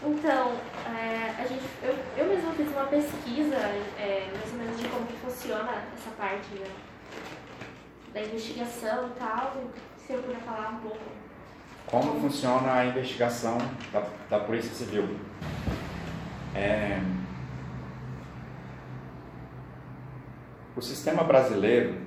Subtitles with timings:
[0.00, 0.52] Então,
[0.86, 3.56] é, a gente, eu, eu mesma fiz uma pesquisa,
[3.98, 6.68] é, mais ou menos, de como que funciona essa parte né,
[8.14, 9.56] da investigação e tal.
[9.96, 10.98] Se eu puder falar um pouco.
[11.86, 13.58] Como funciona a investigação
[13.92, 15.18] da, da Polícia Civil?
[16.54, 17.00] É,
[20.76, 22.00] o sistema brasileiro,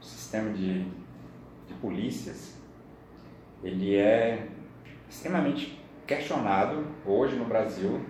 [0.00, 2.56] o sistema de, de polícias,
[3.62, 4.48] ele é
[5.08, 5.79] extremamente
[6.10, 8.00] questionado hoje no Brasil,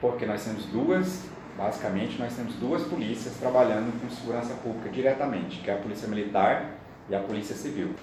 [0.00, 5.70] porque nós temos duas, basicamente, nós temos duas polícias trabalhando com segurança pública diretamente, que
[5.70, 6.72] é a Polícia Militar
[7.08, 7.94] e a Polícia Civil.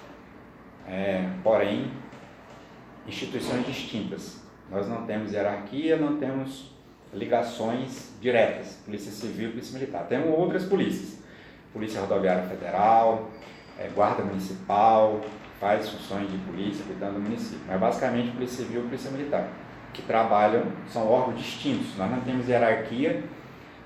[0.88, 1.90] É, porém,
[3.06, 4.40] instituições distintas.
[4.70, 6.74] Nós não temos hierarquia, não temos
[7.12, 10.06] ligações diretas, Polícia Civil e Polícia Militar.
[10.08, 11.18] Temos outras polícias,
[11.70, 13.30] Polícia Rodoviária Federal,
[13.78, 15.20] é, Guarda Municipal,
[15.64, 17.64] faz funções de polícia cuidando do município.
[17.66, 19.48] Mas basicamente Polícia Civil e Polícia Militar,
[19.94, 21.96] que trabalham, são órgãos distintos.
[21.96, 23.24] Nós não temos hierarquia,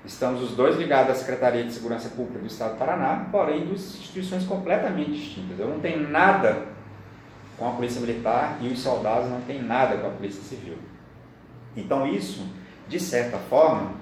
[0.03, 3.95] estamos os dois ligados à Secretaria de Segurança Pública do Estado do Paraná, porém duas
[3.95, 5.57] instituições completamente distintas.
[5.57, 6.65] Eu não tenho nada
[7.57, 10.77] com a Polícia Militar e os soldados não têm nada com a Polícia Civil.
[11.77, 12.45] Então isso,
[12.89, 13.93] de certa forma,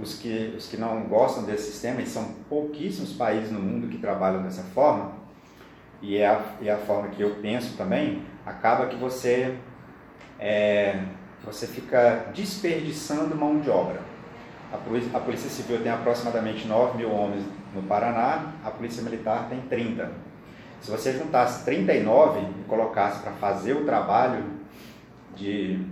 [0.00, 3.98] os que, os que não gostam desse sistema, e são pouquíssimos países no mundo que
[3.98, 5.27] trabalham dessa forma,
[6.00, 9.56] e é a, é a forma que eu penso também, acaba que você,
[10.38, 11.02] é,
[11.44, 14.00] você fica desperdiçando mão de obra.
[14.72, 19.46] A polícia, a polícia Civil tem aproximadamente 9 mil homens no Paraná, a Polícia Militar
[19.48, 20.10] tem 30.
[20.80, 24.44] Se você juntasse 39 e colocasse para fazer o trabalho
[25.34, 25.84] de,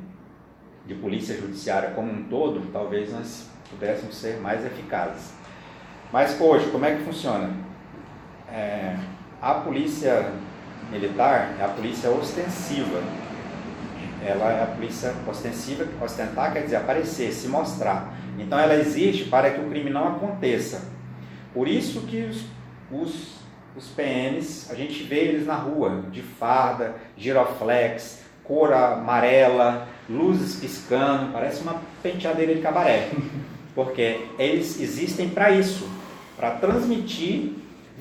[0.87, 5.33] de polícia judiciária como um todo, talvez nós pudéssemos ser mais eficazes.
[6.13, 7.51] Mas hoje, como é que funciona?
[8.49, 8.97] É,
[9.41, 10.33] a polícia
[10.91, 13.03] militar é a polícia ostensiva.
[14.25, 18.15] Ela é a polícia ostensiva, ostentar quer dizer aparecer, se mostrar.
[18.39, 20.91] Então ela existe para que o crime não aconteça.
[21.53, 22.45] Por isso que os,
[22.91, 23.37] os,
[23.77, 31.33] os PMs, a gente vê eles na rua, de farda, giroflex, cor amarela, luzes piscando,
[31.33, 33.11] parece uma penteadeira de cabaré.
[33.75, 35.87] Porque eles existem para isso,
[36.37, 37.53] para transmitir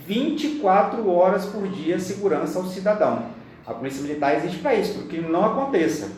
[0.08, 3.24] 24 horas por dia segurança ao cidadão.
[3.66, 6.10] A polícia militar existe para isso, para que não aconteça.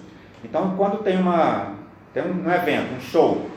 [0.43, 1.73] Então, quando tem, uma,
[2.13, 3.49] tem um evento, um show,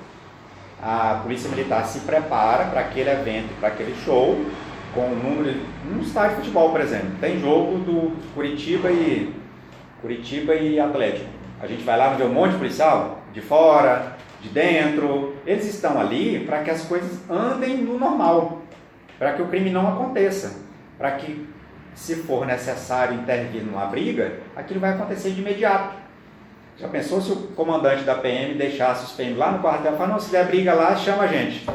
[0.82, 4.38] a polícia militar se prepara para aquele evento, para aquele show,
[4.94, 5.60] com o número.
[5.92, 7.10] Um estádio de futebol, por exemplo.
[7.20, 9.34] Tem jogo do Curitiba e
[10.00, 11.28] Curitiba e Atlético.
[11.60, 15.34] A gente vai lá ver um monte de policial de fora, de dentro.
[15.46, 18.62] Eles estão ali para que as coisas andem no normal
[19.20, 20.62] para que o crime não aconteça,
[20.96, 21.46] para que,
[21.94, 25.94] se for necessário intervir numa briga, aquilo vai acontecer de imediato.
[26.78, 30.12] Já pensou se o comandante da PM deixasse os PM lá no quartel e falasse,
[30.12, 31.68] não, se der briga lá, chama a gente.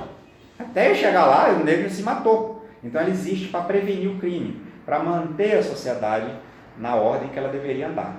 [0.58, 2.66] Até chegar lá, o negro se matou.
[2.84, 6.32] Então ele existe para prevenir o crime, para manter a sociedade
[6.80, 8.16] na ordem que ela deveria andar.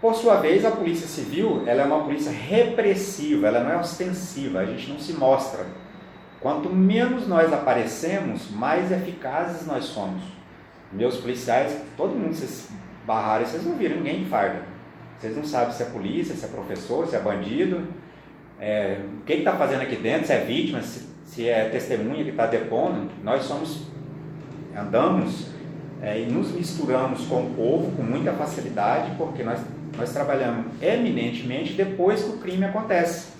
[0.00, 4.60] Por sua vez, a polícia civil ela é uma polícia repressiva, ela não é ostensiva,
[4.60, 5.66] a gente não se mostra.
[6.40, 10.22] Quanto menos nós aparecemos, mais eficazes nós somos.
[10.90, 12.68] Meus policiais, todo mundo vocês
[13.06, 14.62] barraram, vocês não viram ninguém farda.
[15.18, 17.86] Vocês não sabem se é polícia, se é professor, se é bandido,
[18.58, 22.30] é, o que está fazendo aqui dentro, se é vítima, se, se é testemunha que
[22.30, 23.10] está depondo.
[23.22, 23.88] Nós somos,
[24.74, 25.48] andamos
[26.00, 29.60] é, e nos misturamos com o povo com muita facilidade, porque nós,
[29.96, 33.39] nós trabalhamos eminentemente depois que o crime acontece.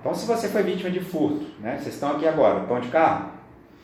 [0.00, 1.78] Então, se você foi vítima de furto, né?
[1.78, 3.30] Vocês estão aqui agora, estão de carro?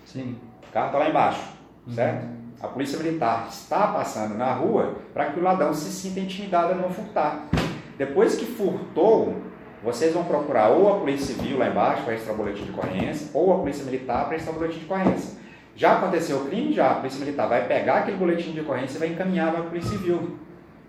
[0.04, 0.36] Sim.
[0.68, 1.42] O carro está lá embaixo,
[1.86, 1.92] uhum.
[1.92, 2.28] certo?
[2.62, 6.76] A polícia militar está passando na rua para que o ladrão se sinta intimidado a
[6.76, 7.46] não furtar.
[7.98, 9.34] Depois que furtou,
[9.82, 13.28] vocês vão procurar ou a polícia civil lá embaixo para registrar o boletim de ocorrência,
[13.34, 15.38] ou a polícia militar para registrar o boletim de ocorrência.
[15.76, 16.72] Já aconteceu o crime?
[16.72, 16.92] Já.
[16.92, 19.90] A polícia militar vai pegar aquele boletim de ocorrência e vai encaminhar para a polícia
[19.90, 20.38] civil.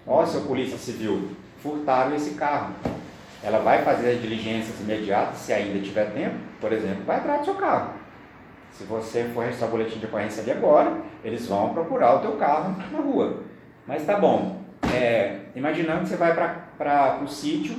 [0.06, 1.30] Ó, seu polícia civil,
[1.62, 2.74] furtaram esse carro
[3.46, 7.46] ela vai fazer as diligências imediatas, se ainda tiver tempo, por exemplo, vai atrás do
[7.46, 7.92] seu carro.
[8.72, 12.32] Se você for registrar o boletim de ocorrência ali agora, eles vão procurar o teu
[12.34, 13.44] carro na rua.
[13.86, 14.62] Mas tá bom,
[14.92, 17.76] é, imaginando que você vai para o sítio,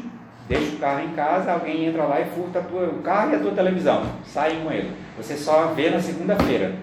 [0.48, 3.40] deixa o carro em casa, alguém entra lá e furta tua, o carro e a
[3.40, 4.92] tua televisão, sai com ele.
[5.16, 6.76] Você só vê na segunda-feira.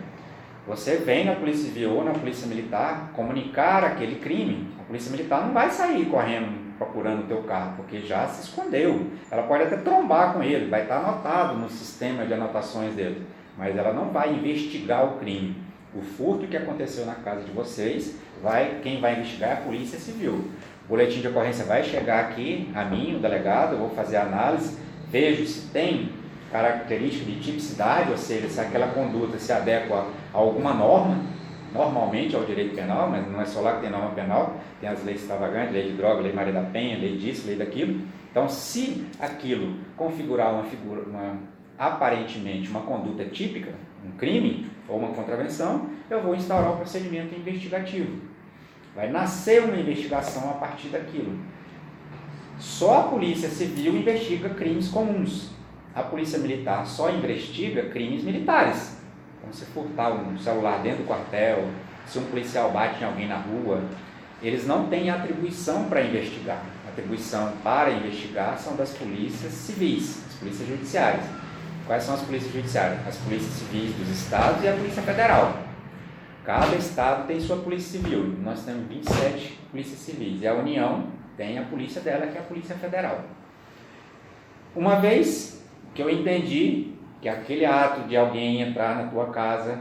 [0.68, 4.68] Você vem na Polícia Civil ou na Polícia Militar comunicar aquele crime.
[4.82, 9.08] A Polícia Militar não vai sair correndo procurando o teu carro, porque já se escondeu.
[9.32, 13.26] Ela pode até trombar com ele, vai estar anotado no sistema de anotações dele,
[13.58, 15.56] mas ela não vai investigar o crime.
[15.96, 20.00] O furto que aconteceu na casa de vocês, vai, quem vai investigar é a Polícia
[20.00, 20.50] Civil.
[20.86, 24.24] O boletim de ocorrência vai chegar aqui a mim, o delegado, eu vou fazer a
[24.24, 24.78] análise,
[25.10, 26.10] vejo se tem
[26.52, 31.18] característica de tipicidade, ou seja, se aquela conduta se adequa a alguma norma,
[31.74, 35.04] normalmente ao direito penal, mas não é só lá que tem norma penal, tem as
[35.04, 38.02] leis extravagantes, lei de droga, lei Maria da Penha, lei disso, lei daquilo.
[38.30, 41.38] Então, se aquilo configurar uma figura, uma,
[41.78, 43.74] aparentemente uma conduta típica,
[44.06, 48.22] um crime ou uma contravenção, eu vou instaurar o um procedimento investigativo.
[48.96, 51.40] Vai nascer uma investigação a partir daquilo.
[52.60, 55.52] Só a Polícia Civil investiga crimes comuns.
[55.96, 59.03] A Polícia Militar só investiga crimes militares.
[59.44, 61.68] Como se furtar um celular dentro do quartel,
[62.08, 63.84] se um policial bate em alguém na rua.
[64.42, 66.64] Eles não têm atribuição para investigar.
[66.86, 71.26] A atribuição para investigar são das polícias civis, as polícias judiciárias.
[71.86, 73.06] Quais são as polícias judiciárias?
[73.06, 75.58] As polícias civis dos estados e a Polícia Federal.
[76.46, 78.36] Cada estado tem sua polícia civil.
[78.42, 80.42] Nós temos 27 polícias civis.
[80.42, 83.26] E a União tem a polícia dela, que é a Polícia Federal.
[84.74, 85.62] Uma vez
[85.94, 86.93] que eu entendi
[87.24, 89.80] que aquele ato de alguém entrar na tua casa,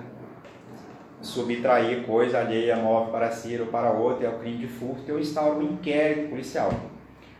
[1.20, 5.18] subtrair coisa alheia, móvel para si ou para outro, é o crime de furto, eu
[5.18, 6.70] instauro um inquérito policial.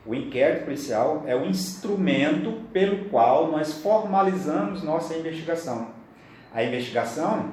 [0.04, 5.92] O inquérito policial é o instrumento pelo qual nós formalizamos nossa investigação.
[6.52, 7.50] A investigação,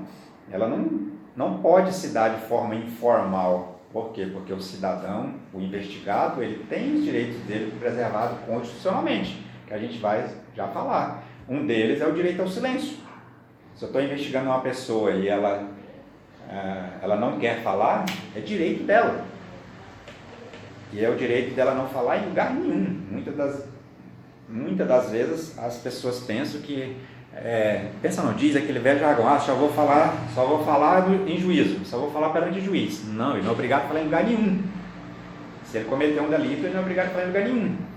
[0.51, 3.79] ela não, não pode se dar de forma informal.
[3.93, 4.25] Por quê?
[4.25, 9.99] Porque o cidadão, o investigado, ele tem os direitos dele preservados constitucionalmente, que a gente
[9.99, 11.28] vai já falar.
[11.49, 12.97] Um deles é o direito ao silêncio.
[13.75, 15.67] Se eu estou investigando uma pessoa e ela,
[16.47, 18.05] eh, ela não quer falar,
[18.35, 19.25] é direito dela.
[20.93, 23.01] E é o direito dela não falar em lugar nenhum.
[23.09, 23.65] Muitas das,
[24.47, 26.95] muitas das vezes as pessoas pensam que.
[27.33, 31.37] É, pensa não, diz aquele velho jargão, ah, só vou falar, só vou falar em
[31.37, 33.07] juízo, só vou falar perante juiz.
[33.07, 34.61] Não, ele não é obrigado a falar em lugar nenhum.
[35.63, 37.88] Se ele cometeu um delito, ele não é obrigado a falar em lugar nenhum.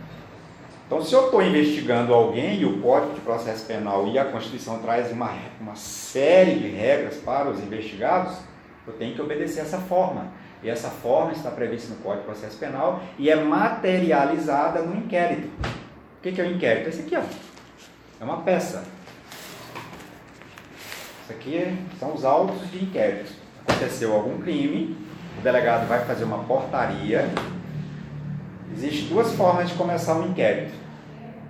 [0.93, 4.79] Então, se eu estou investigando alguém e o Código de Processo Penal e a Constituição
[4.81, 8.37] traz uma, uma série de regras para os investigados,
[8.87, 10.27] eu tenho que obedecer essa forma.
[10.63, 15.49] E essa forma está prevista no Código de Processo Penal e é materializada no inquérito.
[16.19, 16.91] O que é o inquérito?
[16.91, 17.23] Esse aqui, ó.
[18.21, 18.85] É uma peça.
[21.23, 23.33] Isso aqui são os autos de inquérito.
[23.67, 24.95] Aconteceu algum crime,
[25.39, 27.31] o delegado vai fazer uma portaria.
[28.77, 30.82] Existem duas formas de começar um inquérito.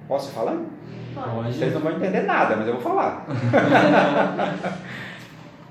[0.09, 0.67] Posso falando?
[1.15, 1.55] Pode.
[1.55, 3.27] Vocês não vão entender nada, mas eu vou falar.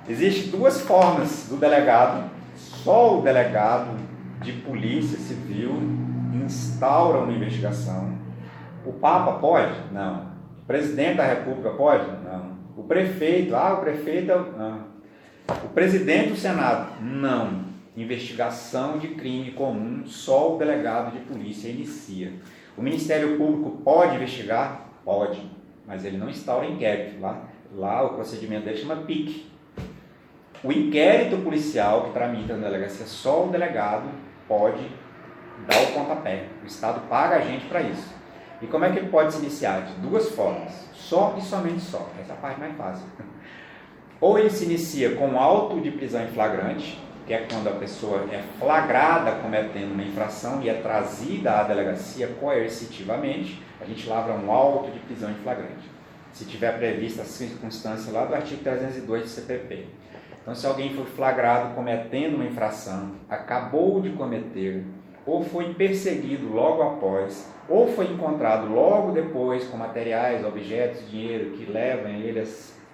[0.07, 3.95] Existem duas formas do delegado só o delegado
[4.41, 5.75] de polícia civil
[6.43, 8.17] instaura uma investigação.
[8.85, 9.73] O Papa pode?
[9.91, 10.31] Não.
[10.63, 12.05] O presidente da República pode?
[12.23, 12.57] Não.
[12.75, 13.55] O prefeito?
[13.55, 14.33] Ah, o prefeito.
[14.57, 14.85] Não.
[15.63, 17.01] O presidente do Senado?
[17.01, 17.65] Não.
[17.95, 22.33] Investigação de crime comum, só o delegado de polícia inicia.
[22.77, 24.87] O Ministério Público pode investigar?
[25.03, 25.41] Pode,
[25.85, 27.19] mas ele não instaura inquérito.
[27.19, 29.51] Lá, lá o procedimento dele chama PIC
[30.63, 34.07] o inquérito policial, que tramita na delegacia, só o delegado
[34.47, 34.85] pode
[35.67, 36.45] dar o pontapé.
[36.63, 38.13] O Estado paga a gente para isso.
[38.61, 39.81] E como é que ele pode se iniciar?
[39.81, 40.87] De duas formas.
[40.93, 42.07] Só e somente só.
[42.19, 43.07] Essa é a parte mais fácil.
[44.19, 48.25] Ou ele se inicia com auto de prisão em flagrante, que é quando a pessoa
[48.31, 54.51] é flagrada cometendo uma infração e é trazida à delegacia coercitivamente, a gente lavra um
[54.51, 55.89] auto de prisão em flagrante.
[56.33, 59.85] Se tiver prevista a circunstância lá do artigo 302 do CPP.
[60.41, 64.83] Então, se alguém foi flagrado cometendo uma infração, acabou de cometer,
[65.25, 71.71] ou foi perseguido logo após, ou foi encontrado logo depois com materiais, objetos, dinheiro que
[71.71, 72.43] levam ele,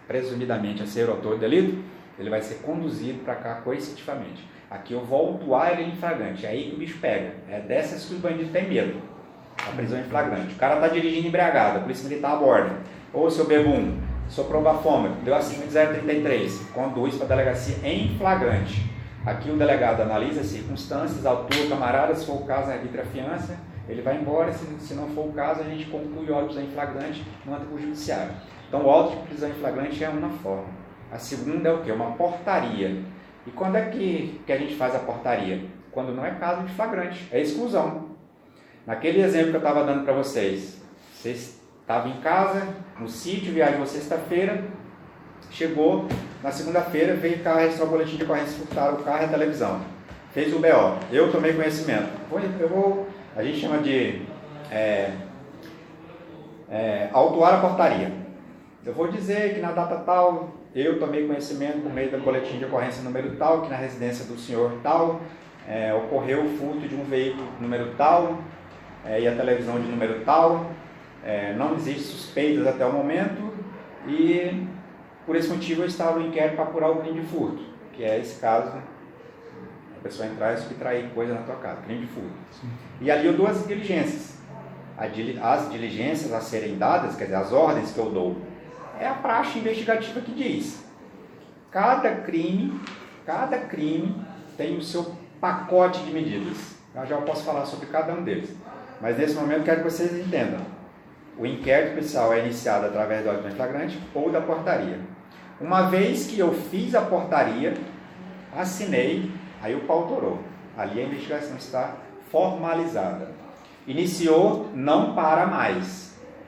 [0.08, 1.82] presumidamente, a ser autor do delito,
[2.18, 4.48] ele vai ser conduzido para cá coercitivamente.
[4.70, 7.36] Aqui eu vou autuar ele em flagrante, é aí que o bicho pega.
[7.50, 9.02] É dessas que os bandidos têm medo.
[9.58, 10.54] A prisão em flagrante.
[10.54, 12.76] O cara está dirigindo embriagado, a polícia militar aborda.
[13.14, 13.98] Ou seu bebum,
[14.28, 18.92] soprou bafômetro, deu acima de 0,33, conduz para a delegacia em flagrante.
[19.26, 23.58] Aqui o delegado analisa as circunstâncias, autua camarada, se for o caso, arbitra a fiança,
[23.88, 26.68] ele vai embora, se, se não for o caso, a gente conclui o auto em
[26.68, 28.32] flagrante manda para o judiciário.
[28.68, 30.87] Então o auto de prisão em flagrante é uma forma.
[31.12, 31.92] A segunda é o quê?
[31.92, 33.04] Uma portaria.
[33.46, 35.66] E quando é que, que a gente faz a portaria?
[35.92, 38.10] Quando não é caso de flagrante, é exclusão.
[38.86, 40.82] Naquele exemplo que eu estava dando para vocês,
[41.14, 42.68] vocês Estava em casa,
[43.00, 44.62] no sítio, viajou sexta-feira,
[45.50, 46.06] chegou,
[46.44, 49.80] na segunda-feira veio carro registrar o boletim de ocorrência, furtaram o carro e a televisão.
[50.34, 51.00] Fez o BO.
[51.10, 52.10] Eu tomei conhecimento.
[52.60, 54.22] Eu vou, a gente chama de
[54.70, 55.14] é,
[56.70, 58.12] é, autuar a portaria.
[58.88, 62.64] Eu vou dizer que na data tal, eu tomei conhecimento por meio do boletim de
[62.64, 65.20] ocorrência número tal, que na residência do senhor tal,
[65.68, 68.40] é, ocorreu o furto de um veículo número tal
[69.04, 70.72] é, e a televisão de número tal,
[71.22, 73.54] é, não existe suspeitas até o momento
[74.08, 74.66] e
[75.26, 78.18] por esse motivo eu estava no inquérito para apurar o crime de furto, que é
[78.18, 78.72] esse caso,
[79.98, 82.32] a pessoa entrar e subtrair coisa na tua casa, crime de furto.
[82.54, 82.70] Sim.
[83.02, 84.38] E ali eu dou as diligências.
[84.98, 85.14] As
[85.70, 88.47] diligências a serem dadas, quer dizer, as ordens que eu dou,
[89.00, 90.84] é a praxe investigativa que diz.
[91.72, 92.80] Cada crime,
[93.26, 94.16] cada crime
[94.56, 96.76] tem o seu pacote de medidas.
[96.96, 98.56] Eu já posso falar sobre cada um deles.
[99.00, 100.62] Mas nesse momento quero que vocês entendam.
[101.38, 105.00] O inquérito policial é iniciado através do auto flagrante ou da portaria.
[105.62, 107.76] Uma vez que eu fiz a portaria,
[108.56, 110.40] assinei, aí o pau torou.
[110.76, 111.96] Ali a investigação está
[112.32, 113.32] formalizada.
[113.86, 116.07] Iniciou, não para mais.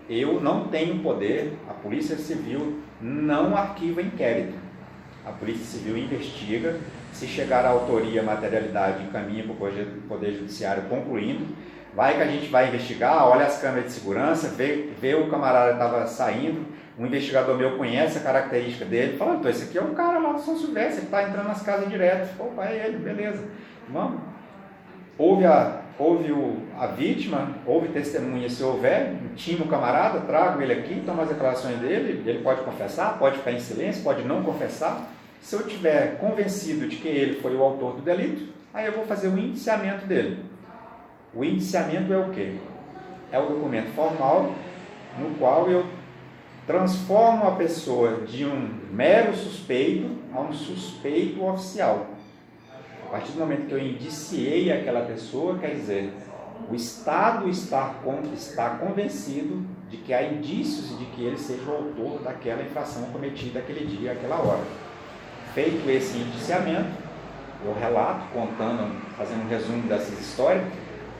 [0.09, 4.57] Eu não tenho poder, a Polícia Civil não arquiva inquérito.
[5.23, 6.77] A Polícia Civil investiga,
[7.13, 11.45] se chegar à autoria, materialidade, encaminha para o Poder Judiciário concluindo.
[11.95, 15.73] Vai que a gente vai investigar, olha as câmeras de segurança, vê, vê o camarada
[15.73, 16.65] estava saindo,
[16.97, 20.33] um investigador meu conhece a característica dele, fala, então esse aqui é um cara lá
[20.33, 22.29] do São Silvestre, ele está entrando nas casas direto.
[22.39, 23.47] Opa, é ele, beleza.
[23.89, 24.21] Vamos.
[25.17, 30.71] Houve a, houve o, a vítima, houve testemunha, se houver, intima o camarada, trago ele
[30.71, 35.11] aqui, tomo as declarações dele, ele pode confessar, pode ficar em silêncio, pode não confessar.
[35.41, 39.05] Se eu tiver convencido de que ele foi o autor do delito, aí eu vou
[39.05, 40.45] fazer o indiciamento dele.
[41.33, 42.55] O indiciamento é o quê?
[43.31, 44.53] É o documento formal
[45.19, 45.85] no qual eu
[46.65, 52.07] transformo a pessoa de um mero suspeito a um suspeito oficial.
[53.09, 56.13] A partir do momento que eu indiciei aquela pessoa, quer dizer,
[56.69, 57.95] o Estado está,
[58.35, 63.61] está convencido de que há indícios de que ele seja o autor daquela infração cometida
[63.61, 64.61] aquele dia, aquela hora.
[65.55, 66.91] Feito esse indiciamento,
[67.65, 70.63] o relato contando, fazendo um resumo dessas histórias,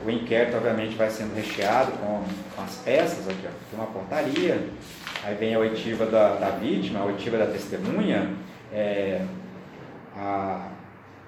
[0.06, 2.24] o inquérito, obviamente, vai sendo recheado com,
[2.56, 4.70] com as peças, aqui, ó, tem uma portaria,
[5.24, 8.32] aí vem a oitiva da, da vítima, a oitiva da testemunha,
[8.72, 9.26] é,
[10.16, 10.70] a,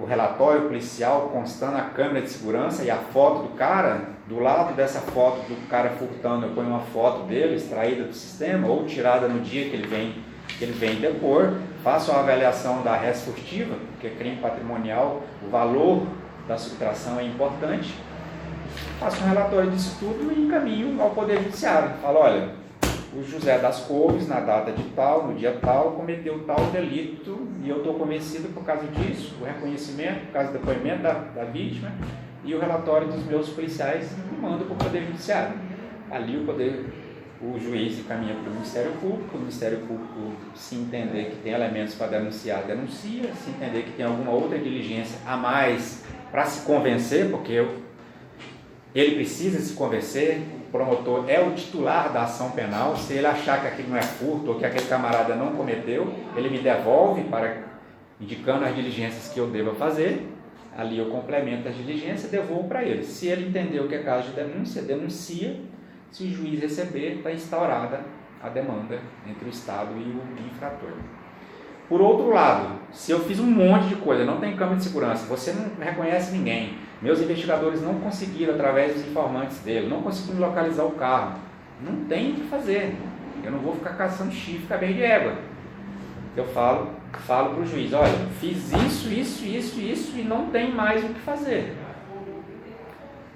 [0.02, 4.74] o relatório policial constando a câmera de segurança e a foto do cara, do lado
[4.74, 9.28] dessa foto do cara furtando, eu ponho uma foto dele extraída do sistema ou tirada
[9.28, 10.16] no dia que ele vem,
[10.58, 11.54] que ele vem depor,
[11.84, 16.08] faço a avaliação da res furtiva, porque é crime patrimonial, o valor
[16.48, 17.94] da subtração é importante,
[19.00, 21.92] faço um relatório disso tudo e encaminho ao Poder Judiciário.
[22.02, 22.50] Falo, olha,
[23.14, 27.70] o José das Couves, na data de tal, no dia tal, cometeu tal delito e
[27.70, 31.92] eu estou convencido por causa disso, o reconhecimento, por causa do depoimento da, da vítima
[32.44, 34.10] e o relatório dos meus policiais
[34.42, 35.56] mando para o Poder Judiciário.
[36.10, 36.86] Ali o Poder,
[37.42, 41.96] o juiz encaminha para o Ministério Público, o Ministério Público, se entender que tem elementos
[41.96, 47.30] para denunciar, denuncia, se entender que tem alguma outra diligência a mais para se convencer,
[47.30, 47.91] porque eu
[48.94, 53.62] ele precisa se convencer, o promotor é o titular da ação penal, se ele achar
[53.62, 57.72] que aquilo não é furto ou que aquele camarada não cometeu, ele me devolve para
[58.20, 60.28] indicando as diligências que eu devo fazer,
[60.78, 63.04] ali eu complemento as diligências e devolvo para ele.
[63.04, 65.60] Se ele entendeu que é caso de denúncia, denuncia,
[66.12, 68.02] se o juiz receber, está instaurada
[68.44, 70.92] a demanda entre o Estado e o infrator.
[71.88, 75.26] Por outro lado, se eu fiz um monte de coisa, não tem câmera de segurança,
[75.26, 80.84] você não reconhece ninguém, meus investigadores não conseguiram, através dos informantes dele, não conseguiram localizar
[80.84, 81.40] o carro.
[81.82, 82.96] Não tem o que fazer.
[83.44, 85.34] Eu não vou ficar caçando chifre cabelo de égua.
[86.38, 86.92] Eu falo,
[87.26, 91.08] falo para o juiz, olha, fiz isso, isso, isso, isso e não tem mais o
[91.08, 91.76] que fazer.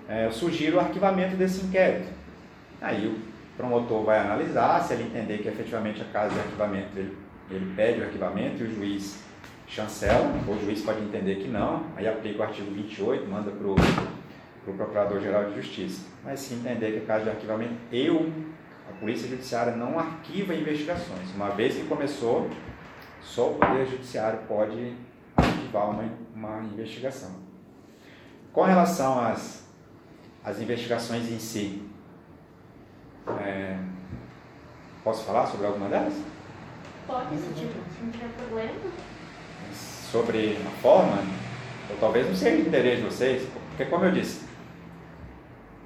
[0.08, 2.08] É, eu sugiro o arquivamento desse inquérito.
[2.80, 3.18] Aí o
[3.58, 7.18] promotor vai analisar, se ele entender que efetivamente a casa de arquivamento, ele,
[7.50, 9.25] ele pede o arquivamento e o juiz
[9.68, 13.76] chancela, o juiz pode entender que não, aí aplica o artigo 28, manda para o
[14.64, 16.08] pro Procurador-Geral de Justiça.
[16.24, 18.32] Mas se entender que é caso de arquivamento, eu,
[18.90, 21.30] a Polícia Judiciária, não arquiva investigações.
[21.36, 22.50] Uma vez que começou,
[23.22, 24.96] só o Poder Judiciário pode
[25.38, 27.32] arquivar uma, uma investigação.
[28.52, 29.68] Com relação às,
[30.44, 31.84] às investigações em si,
[33.42, 33.78] é,
[35.04, 36.14] posso falar sobre alguma delas?
[37.06, 37.46] Pode, se
[38.02, 38.72] não tiver problema
[40.16, 41.18] sobre a forma,
[41.90, 44.46] ou talvez não seja de interesse de vocês, porque como eu disse,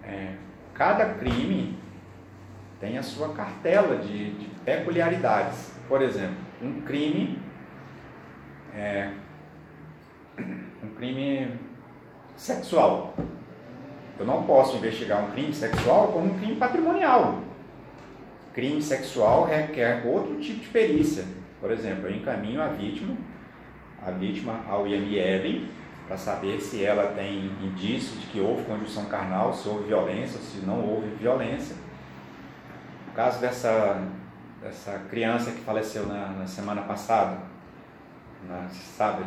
[0.03, 0.33] é,
[0.75, 1.79] cada crime
[2.79, 5.71] tem a sua cartela de, de peculiaridades.
[5.87, 7.39] Por exemplo, um crime
[8.75, 9.09] é,
[10.37, 11.53] um crime
[12.37, 13.15] sexual.
[14.19, 17.41] Eu não posso investigar um crime sexual como um crime patrimonial.
[18.53, 21.25] Crime sexual requer outro tipo de perícia.
[21.59, 23.17] Por exemplo, eu encaminho a vítima
[24.05, 25.67] a vítima ao IML
[26.07, 30.65] para saber se ela tem indício de que houve conjunção carnal, se houve violência se
[30.65, 31.75] não houve violência.
[33.07, 34.01] No caso dessa,
[34.61, 37.37] dessa criança que faleceu na, na semana passada,
[38.47, 39.25] na sábado,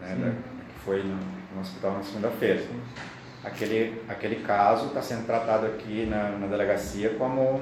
[0.00, 0.34] né,
[0.72, 1.16] que foi no,
[1.54, 2.64] no hospital na segunda-feira.
[3.44, 7.60] Aquele, aquele caso está sendo tratado aqui na, na delegacia como,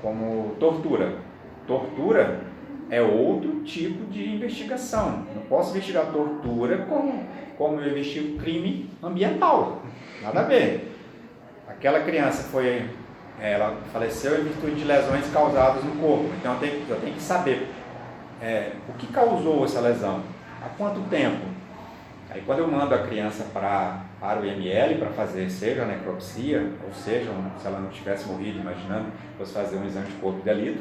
[0.00, 1.18] como tortura.
[1.66, 2.53] Tortura
[2.94, 5.24] é outro tipo de investigação.
[5.34, 7.24] Não posso investigar tortura como,
[7.58, 9.82] como eu investigo crime ambiental.
[10.22, 10.96] Nada a ver.
[11.68, 12.88] Aquela criança foi.
[13.40, 16.30] Ela faleceu em virtude de lesões causadas no corpo.
[16.38, 17.68] Então eu tenho, eu tenho que saber
[18.40, 20.22] é, o que causou essa lesão,
[20.64, 21.44] há quanto tempo.
[22.30, 26.72] Aí quando eu mando a criança para, para o IML para fazer, seja a necropsia,
[26.86, 30.44] ou seja, se ela não tivesse morrido, imaginando, fosse fazer um exame de corpo de
[30.44, 30.80] delito,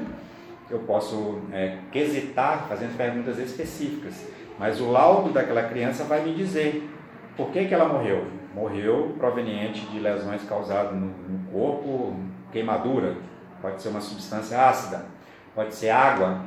[0.74, 4.25] eu posso é, quesitar fazendo perguntas específicas.
[4.58, 6.89] Mas o laudo daquela criança vai me dizer
[7.36, 8.27] por que, que ela morreu.
[8.53, 12.15] Morreu proveniente de lesões causadas no, no corpo,
[12.51, 13.18] queimadura,
[13.62, 15.06] pode ser uma substância ácida,
[15.56, 16.42] pode ser água.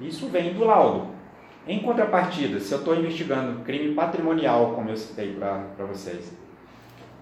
[0.00, 1.14] Isso vem do laudo.
[1.66, 6.32] Em contrapartida, se eu estou investigando crime patrimonial, como eu citei para vocês,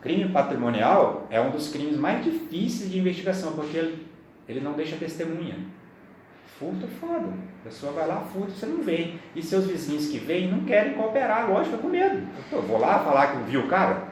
[0.02, 4.06] crime patrimonial é um dos crimes mais difíceis de investigação, porque ele,
[4.48, 5.56] ele não deixa testemunha.
[6.58, 7.26] Furto é foda.
[7.62, 9.14] A pessoa vai lá, furta, você não vê.
[9.34, 12.22] E seus vizinhos que vêm não querem cooperar, lógico, com medo.
[12.52, 14.04] Eu vou lá falar que viu o cara?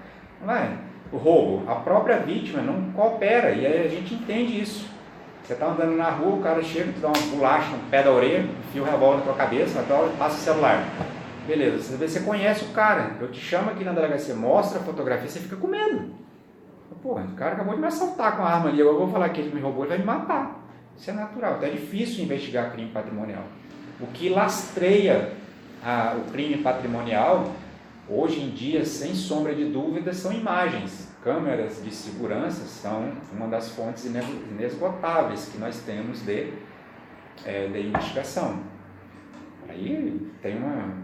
[0.44, 0.76] Vai.
[1.12, 4.90] O roubo, a própria vítima não coopera, e aí a gente entende isso.
[5.44, 8.10] Você está andando na rua, o cara chega, te dá uma bolacha no pé da
[8.10, 9.84] orelha, enfia o revólver na tua cabeça,
[10.18, 10.84] passa o celular.
[11.46, 15.40] Beleza, você conhece o cara, eu te chamo aqui na delegacia, mostra a fotografia, você
[15.40, 16.14] fica com medo.
[17.02, 19.40] Pô, o cara acabou de me assaltar com a arma ali, eu vou falar que
[19.40, 20.61] ele me roubou, ele vai me matar.
[20.98, 23.44] Isso é natural, então é difícil investigar crime patrimonial.
[24.00, 25.32] O que lastreia
[25.82, 27.52] a, o crime patrimonial,
[28.08, 31.10] hoje em dia, sem sombra de dúvida, são imagens.
[31.22, 36.52] Câmeras de segurança são uma das fontes inesgotáveis que nós temos de,
[37.44, 38.60] é, de investigação.
[39.68, 40.94] Aí tem uma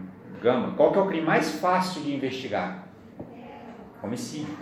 [0.41, 0.73] gama.
[0.75, 2.87] Qual que é o crime mais fácil de investigar?
[4.03, 4.57] Homicídio.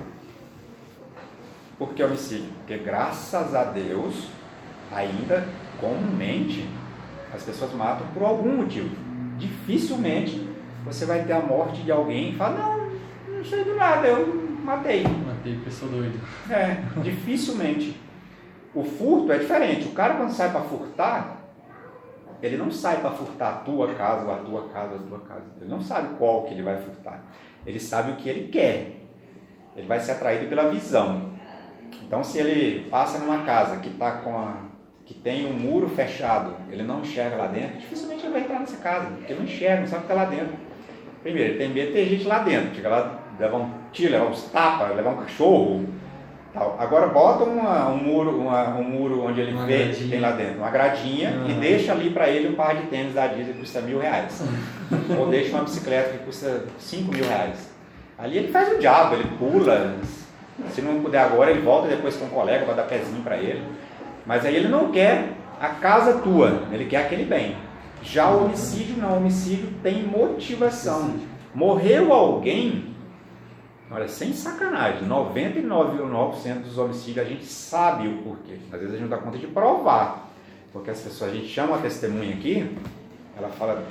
[1.78, 2.50] Por que homicídio?
[2.60, 4.30] Porque graças a Deus
[4.92, 5.48] ainda
[5.80, 6.68] comumente
[7.34, 8.90] as pessoas matam por algum motivo.
[9.38, 10.48] Dificilmente
[10.84, 14.26] você vai ter a morte de alguém e fala, não, não sei do nada, eu
[14.64, 15.04] matei.
[15.04, 16.18] Matei pessoa doida.
[16.50, 18.00] É, dificilmente.
[18.74, 19.88] O furto é diferente.
[19.88, 21.38] O cara quando sai para furtar,
[22.42, 25.20] ele não sai para furtar a tua casa, ou a tua casa, ou a tua
[25.20, 25.46] casa.
[25.60, 27.24] Ele não sabe qual que ele vai furtar.
[27.66, 29.02] Ele sabe o que ele quer.
[29.76, 31.34] Ele vai ser atraído pela visão.
[32.04, 34.67] Então, se ele passa numa casa que está com a
[35.08, 38.76] que tem um muro fechado, ele não enxerga lá dentro, dificilmente ele vai entrar nessa
[38.76, 40.54] casa, porque ele não enxerga, não sabe o que está lá dentro.
[41.24, 44.26] Primeiro, ele tem medo de ter gente lá dentro, chega lá, levar um tiro, levar
[44.26, 45.86] uns tapas, levar um cachorro.
[46.54, 46.76] Tal.
[46.78, 49.94] Agora bota uma, um, muro, uma, um muro onde ele vê gradinha.
[49.94, 51.50] que tem lá dentro, uma gradinha, uhum.
[51.52, 54.44] e deixa ali para ele um par de tênis da Disney que custa mil reais.
[55.18, 57.72] Ou deixa uma bicicleta que custa cinco mil reais.
[58.18, 59.96] Ali ele faz o diabo, ele pula.
[60.72, 63.62] Se não puder agora, ele volta depois com um colega para dar pezinho para ele.
[64.28, 67.56] Mas aí ele não quer a casa tua, ele quer aquele bem.
[68.04, 71.16] Já o homicídio não, o homicídio tem motivação.
[71.56, 72.94] Morreu alguém,
[73.90, 78.58] olha, sem sacanagem, 99,9% dos homicídios a gente sabe o porquê.
[78.72, 80.30] Às vezes a gente não dá conta de provar.
[80.74, 82.78] Porque as pessoas, a gente chama a testemunha aqui,
[83.38, 83.84] ela fala,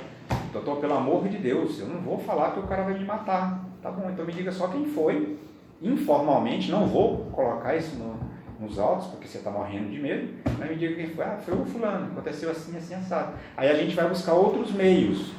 [0.53, 3.65] doutor, pelo amor de Deus, eu não vou falar que o cara vai me matar.
[3.81, 5.37] Tá bom, então me diga só quem foi.
[5.81, 8.26] Informalmente, não vou colocar isso no,
[8.59, 11.23] nos autos, porque você está morrendo de medo, mas me diga quem foi.
[11.23, 13.33] Ah, foi o fulano, aconteceu assim, assim, assado.
[13.55, 15.31] Aí a gente vai buscar outros meios,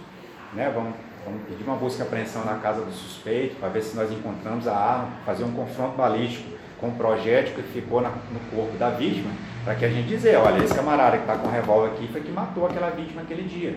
[0.52, 0.70] né?
[0.74, 4.10] Vamos, vamos pedir uma busca e apreensão na casa do suspeito, para ver se nós
[4.12, 8.76] encontramos a arma, fazer um confronto balístico com o projétil que ficou na, no corpo
[8.78, 9.30] da vítima,
[9.64, 12.20] para que a gente dizer, olha, esse camarada que está com o revólver aqui foi
[12.20, 13.74] que matou aquela vítima aquele dia.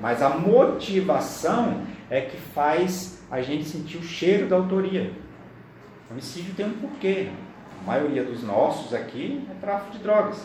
[0.00, 5.12] Mas a motivação é que faz a gente sentir o cheiro da autoria.
[6.10, 7.28] O homicídio tem um porquê
[7.82, 10.44] a maioria dos nossos aqui é tráfico de drogas.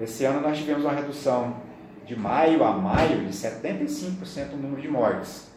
[0.00, 1.56] Esse ano nós tivemos uma redução
[2.06, 5.50] de maio a maio de 75% no número de mortes.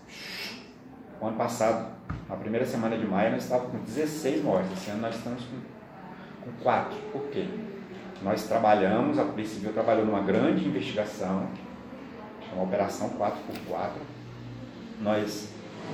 [1.22, 1.94] O ano passado,
[2.28, 4.74] na primeira semana de maio, nós estávamos com 16 mortes.
[4.74, 6.98] Esse ano nós estamos com, com 4.
[7.14, 7.48] Por quê?
[8.22, 11.48] Nós trabalhamos, a Polícia Civil trabalhou numa grande investigação,
[12.50, 13.92] chama Operação 4x4.
[15.02, 15.50] Nós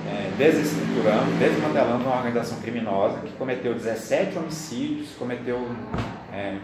[0.06, 5.68] é, desestruturando, desmantelando uma organização criminosa que cometeu 17 homicídios, cometeu
[6.32, 6.58] é,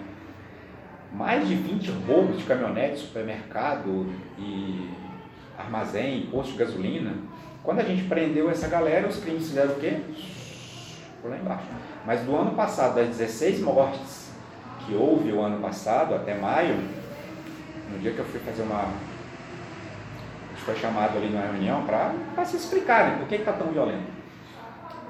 [1.12, 4.06] mais de 20 roubos de caminhonete, supermercado
[4.38, 4.90] e
[5.58, 7.14] armazém, posto de gasolina.
[7.62, 10.00] Quando a gente prendeu essa galera, os crimes fizeram o quê?
[11.20, 11.64] Por lá embaixo.
[12.04, 14.32] Mas do ano passado, das 16 mortes
[14.86, 16.76] que houve o ano passado, até maio,
[17.90, 19.11] no dia que eu fui fazer uma.
[20.64, 24.22] Foi chamado ali numa reunião para se explicar né, por que está tão violento.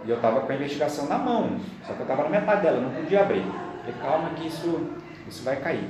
[0.05, 2.81] E eu estava com a investigação na mão, só que eu estava na metade dela,
[2.81, 3.45] não podia abrir.
[3.81, 4.91] Falei, calma que isso,
[5.29, 5.85] isso vai cair.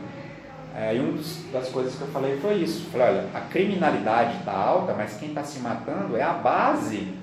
[0.74, 1.18] É, e uma
[1.52, 2.90] das coisas que eu falei foi isso.
[2.90, 7.14] Falei, olha, a criminalidade está alta, mas quem está se matando é a base,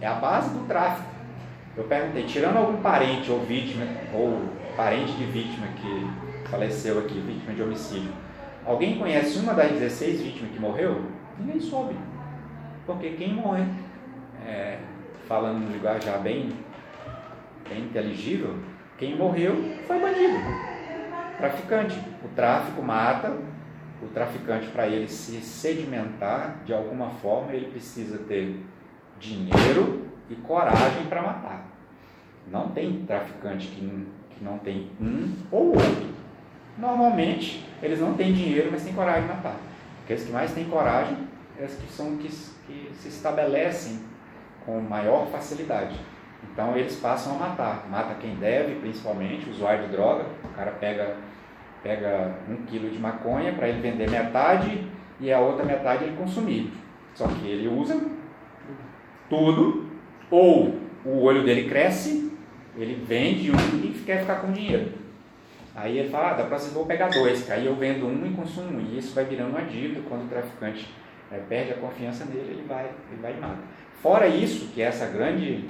[0.00, 1.08] é a base do tráfico.
[1.76, 4.42] Eu perguntei, tirando algum parente ou vítima, ou
[4.76, 8.12] parente de vítima que faleceu aqui, vítima de homicídio,
[8.64, 11.02] alguém conhece uma das 16 vítimas que morreu?
[11.38, 11.96] Ninguém soube.
[12.86, 13.64] Porque quem morre,
[14.46, 14.78] é,
[15.26, 16.50] falando no linguajar bem,
[17.68, 18.56] bem inteligível,
[18.96, 19.54] quem morreu
[19.86, 20.38] foi bandido,
[21.36, 21.98] traficante.
[22.24, 23.36] O tráfico mata,
[24.02, 28.62] o traficante, para ele se sedimentar de alguma forma, ele precisa ter
[29.18, 31.66] dinheiro e coragem para matar.
[32.50, 36.16] Não tem traficante que, que não tem um ou outro.
[36.78, 39.56] Normalmente, eles não têm dinheiro, mas têm coragem de matar.
[40.06, 41.16] Aqueles que mais têm coragem
[41.60, 43.98] é os que são que, que se estabelecem
[44.64, 45.98] com maior facilidade.
[46.44, 47.88] Então eles passam a matar.
[47.90, 50.26] Mata quem deve, principalmente, usuário de droga.
[50.44, 51.16] O cara pega,
[51.82, 54.86] pega um quilo de maconha para ele vender metade
[55.18, 56.72] e a outra metade ele consumir.
[57.12, 58.00] Só que ele usa
[59.28, 59.90] tudo,
[60.30, 62.32] ou o olho dele cresce,
[62.76, 64.92] ele vende um e quer ficar com dinheiro.
[65.76, 68.78] Aí ele fala, ah, da próxima vou pegar dois, aí eu vendo um e consumo
[68.78, 68.80] um.
[68.80, 70.88] E isso vai virando uma dívida quando o traficante
[71.30, 73.58] é, perde a confiança nele, ele vai, ele vai e mata.
[74.00, 75.68] Fora isso, que é essa grande,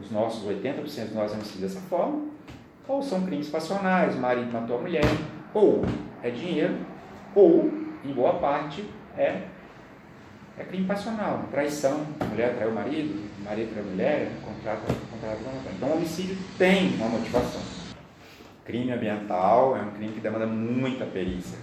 [0.00, 2.26] os nossos 80% dos nossos homicídios dessa forma,
[2.88, 5.04] ou são crimes passionais, o marido matou a mulher,
[5.54, 5.84] ou
[6.20, 6.76] é dinheiro,
[7.32, 7.70] ou,
[8.04, 8.84] em boa parte,
[9.16, 9.42] é,
[10.58, 14.80] é crime passional, traição, a mulher traiu o marido, o marido traiu a mulher, contrato,
[15.10, 15.74] contrato, contrato.
[15.76, 17.73] Então o homicídio tem uma motivação.
[18.64, 21.58] Crime ambiental é um crime que demanda muita perícia,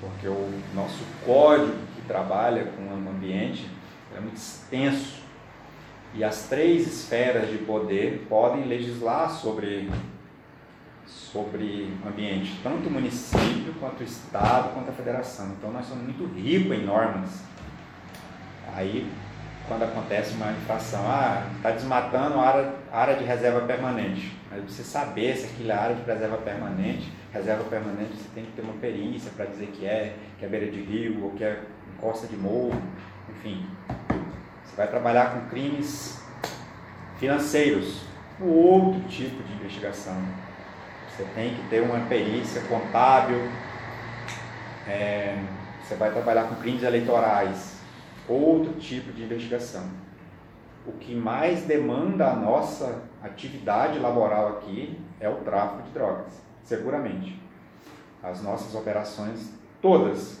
[0.00, 3.68] porque o nosso código que trabalha com o ambiente
[4.16, 5.18] é muito extenso.
[6.14, 9.90] E as três esferas de poder podem legislar sobre,
[11.06, 15.50] sobre ambiente, tanto o município, quanto o Estado, quanto a federação.
[15.58, 17.42] Então nós somos muito ricos em normas.
[18.74, 19.06] Aí,
[19.68, 24.37] quando acontece uma infração, ah, está desmatando a área, área de reserva permanente.
[24.50, 28.52] Mas você saber se aquilo é área de reserva permanente, reserva permanente você tem que
[28.52, 31.62] ter uma perícia para dizer que é, que é beira de rio, ou que é
[32.00, 32.80] costa de morro,
[33.30, 33.66] enfim,
[34.64, 36.22] você vai trabalhar com crimes
[37.18, 38.02] financeiros,
[38.40, 40.16] ou outro tipo de investigação.
[41.10, 43.50] Você tem que ter uma perícia contábil,
[44.86, 45.36] é,
[45.82, 47.78] você vai trabalhar com crimes eleitorais,
[48.28, 49.84] outro tipo de investigação.
[50.86, 57.40] O que mais demanda a nossa atividade laboral aqui é o tráfico de drogas, seguramente.
[58.22, 60.40] As nossas operações todas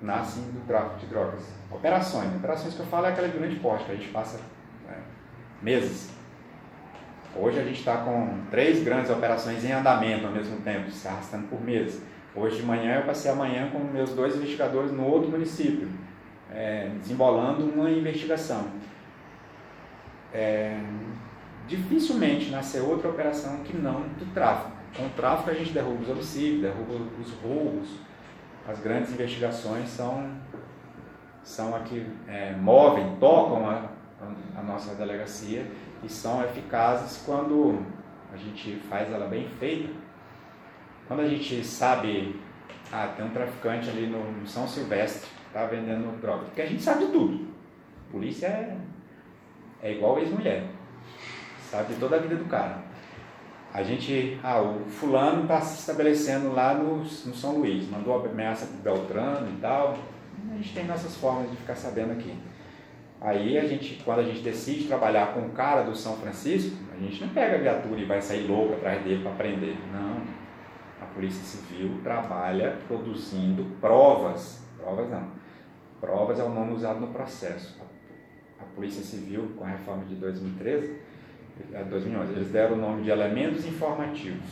[0.00, 1.42] nascem do tráfico de drogas.
[1.70, 2.34] Operações.
[2.36, 4.38] Operações que eu falo é aquela de grande porte, que a gente passa
[4.86, 4.96] né,
[5.60, 6.10] meses.
[7.34, 11.46] Hoje a gente está com três grandes operações em andamento ao mesmo tempo, se arrastando
[11.48, 12.02] por meses.
[12.34, 15.88] Hoje de manhã eu passei amanhã com meus dois investigadores no outro município,
[16.50, 18.66] é, desembolando uma investigação.
[20.32, 20.78] É,
[21.66, 24.72] dificilmente nascer outra operação que não do tráfico.
[24.96, 27.88] Com o tráfico a gente derruba os homicídios, derruba os roubos,
[28.68, 30.30] as grandes investigações são,
[31.42, 33.88] são aqui, é, movem, tocam a,
[34.56, 35.66] a nossa delegacia
[36.02, 37.84] e são eficazes quando
[38.32, 39.90] a gente faz ela bem feita.
[41.06, 42.40] Quando a gente sabe,
[42.92, 47.06] ah, tem um traficante ali no, São Silvestre, está vendendo droga, porque a gente sabe
[47.06, 47.46] de tudo.
[48.08, 48.76] A polícia é,
[49.82, 50.66] é igual ex-mulher,
[51.72, 52.76] sabe de toda a vida do cara.
[53.72, 58.66] A gente, ah, o fulano está se estabelecendo lá no, no São Luís, mandou ameaça
[58.66, 59.96] para Beltrano e tal.
[60.50, 62.36] A gente tem nossas formas de ficar sabendo aqui.
[63.18, 67.00] Aí a gente, quando a gente decide trabalhar com o cara do São Francisco, a
[67.00, 69.76] gente não pega a viatura e vai sair louco atrás dele para prender.
[69.90, 70.20] Não.
[71.00, 74.62] A Polícia Civil trabalha produzindo provas.
[74.76, 75.28] Provas não.
[75.98, 77.80] Provas é o nome usado no processo.
[78.60, 81.11] A Polícia Civil, com a reforma de 2013,
[81.88, 84.46] 2011, eles deram o nome de elementos informativos.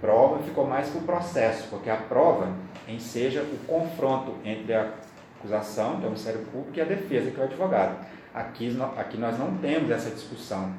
[0.00, 2.52] Prova ficou mais para o processo, porque a prova
[2.88, 4.92] enseja o confronto entre a
[5.38, 8.06] acusação, que é o Ministério Público, e a defesa, que é o advogado.
[8.32, 10.72] Aqui, aqui nós não temos essa discussão.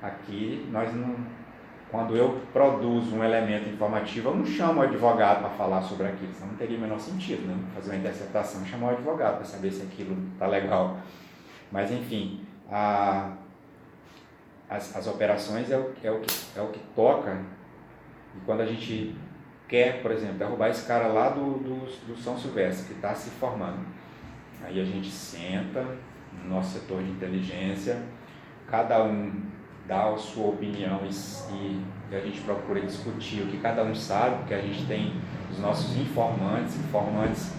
[0.00, 1.16] Aqui nós não,
[1.90, 6.32] quando eu produzo um elemento informativo, eu não chamo o advogado para falar sobre aquilo,
[6.32, 7.56] senão não teria o menor sentido, né?
[7.74, 10.98] Fazer uma interceptação, chamar o advogado para saber se aquilo está legal.
[11.72, 13.32] Mas, enfim, a,
[14.68, 17.40] as, as operações é o, é, o que, é o que toca.
[18.36, 19.16] E quando a gente
[19.66, 23.30] quer, por exemplo, derrubar esse cara lá do, do, do São Silvestre, que está se
[23.30, 23.80] formando,
[24.64, 25.84] aí a gente senta
[26.42, 28.02] no nosso setor de inteligência,
[28.66, 29.32] cada um
[29.86, 34.36] dá a sua opinião e, e, a gente procura discutir o que cada um sabe,
[34.38, 35.14] porque a gente tem
[35.50, 37.52] os nossos informantes, informantes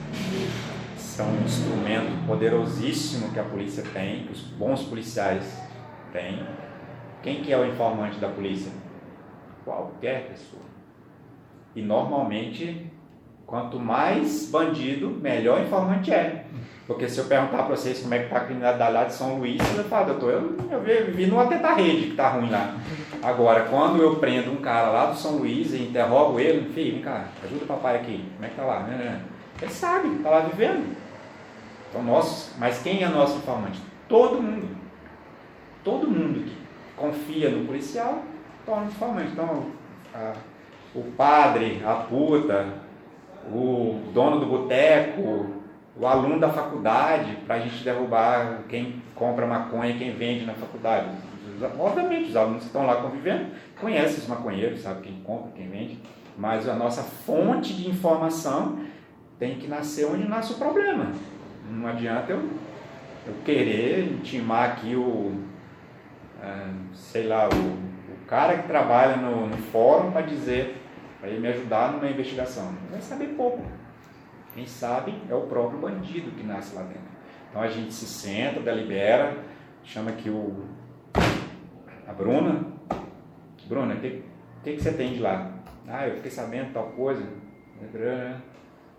[0.97, 5.59] são um instrumento poderosíssimo que a polícia tem, que os bons policiais
[6.11, 6.45] têm.
[7.21, 8.71] Quem que é o informante da polícia?
[9.65, 10.63] Qualquer pessoa.
[11.75, 12.91] E normalmente,
[13.45, 16.45] quanto mais bandido, melhor informante é.
[16.87, 19.37] Porque se eu perguntar para vocês como é que está a criminalidade lá de São
[19.37, 22.75] Luís, vai falar, doutor, eu, eu vivi numa teta rede que está ruim lá.
[23.21, 27.01] Agora, quando eu prendo um cara lá do São Luís e interrogo ele, filho, vem
[27.03, 28.79] cá, ajuda o papai aqui, como é que tá lá?
[28.83, 29.21] Né, né, né?
[29.61, 30.95] Ele sabe, está lá vivendo.
[31.89, 33.79] Então, nós, mas quem é nosso informante?
[34.07, 34.67] Todo mundo.
[35.83, 36.58] Todo mundo que
[36.99, 38.23] confia no policial
[38.65, 39.31] torna informante.
[39.31, 39.65] Então,
[40.13, 40.33] a,
[40.93, 42.67] o padre, a puta,
[43.51, 45.53] o dono do boteco,
[45.99, 50.53] o aluno da faculdade para a gente derrubar quem compra maconha e quem vende na
[50.53, 51.09] faculdade.
[51.77, 53.47] Obviamente, os alunos que estão lá convivendo
[53.79, 55.99] conhecem os maconheiros, sabem quem compra, quem vende,
[56.37, 58.79] mas a nossa fonte de informação
[59.37, 61.11] tem que nascer onde nasce o problema.
[61.69, 62.49] Não adianta eu,
[63.27, 65.33] eu querer intimar aqui o,
[66.93, 70.81] sei lá, o, o cara que trabalha no, no fórum para dizer,
[71.19, 72.73] para ele me ajudar numa investigação.
[72.89, 73.63] Vai saber pouco.
[74.53, 77.09] Quem sabe é o próprio bandido que nasce lá dentro.
[77.49, 79.37] Então a gente se senta, delibera,
[79.83, 80.65] chama aqui o,
[82.07, 82.65] a Bruna.
[83.67, 84.23] Bruna, o que,
[84.63, 85.51] que, que você tem de lá?
[85.87, 87.23] Ah, eu fiquei sabendo tal coisa.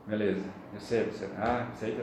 [0.06, 1.28] Beleza, eu sei, você.
[1.36, 1.96] Ah, sei,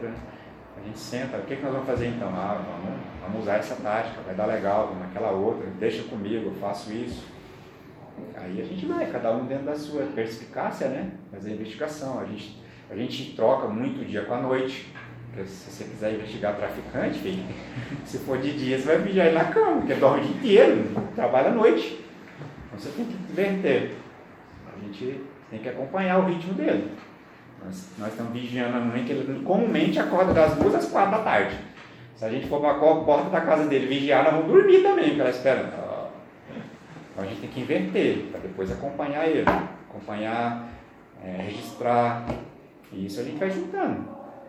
[0.80, 2.30] a gente senta, o que, que nós vamos fazer então?
[2.30, 6.56] Ah, vamos, vamos usar essa tática, vai dar legal, vamos naquela outra, deixa comigo, eu
[6.56, 7.26] faço isso.
[8.36, 11.12] Aí a gente vai, cada um dentro da sua perspicácia, né?
[11.32, 12.20] Fazer a investigação.
[12.20, 12.60] A gente
[12.90, 14.94] a gente troca muito o dia com a noite.
[15.46, 17.44] Se você quiser investigar traficante, filho,
[18.06, 20.90] se for de dia, você vai vigiar ele na cama, porque dorme o dia inteiro,
[21.14, 22.04] trabalha à noite.
[22.68, 23.92] Então você tem que inverter.
[24.66, 26.92] A gente tem que acompanhar o ritmo dele.
[27.64, 31.20] Nós, nós estamos vigiando a mãe que ele comumente acorda das duas às quatro da
[31.20, 31.56] tarde.
[32.16, 35.10] Se a gente for para a porta da casa dele vigiar, nós vamos dormir também,
[35.10, 35.62] porque ela espera.
[37.14, 39.46] Então a gente tem que inverter, para depois acompanhar ele.
[39.90, 40.68] Acompanhar,
[41.24, 42.26] é, registrar,
[42.92, 44.06] e isso a gente vai juntando.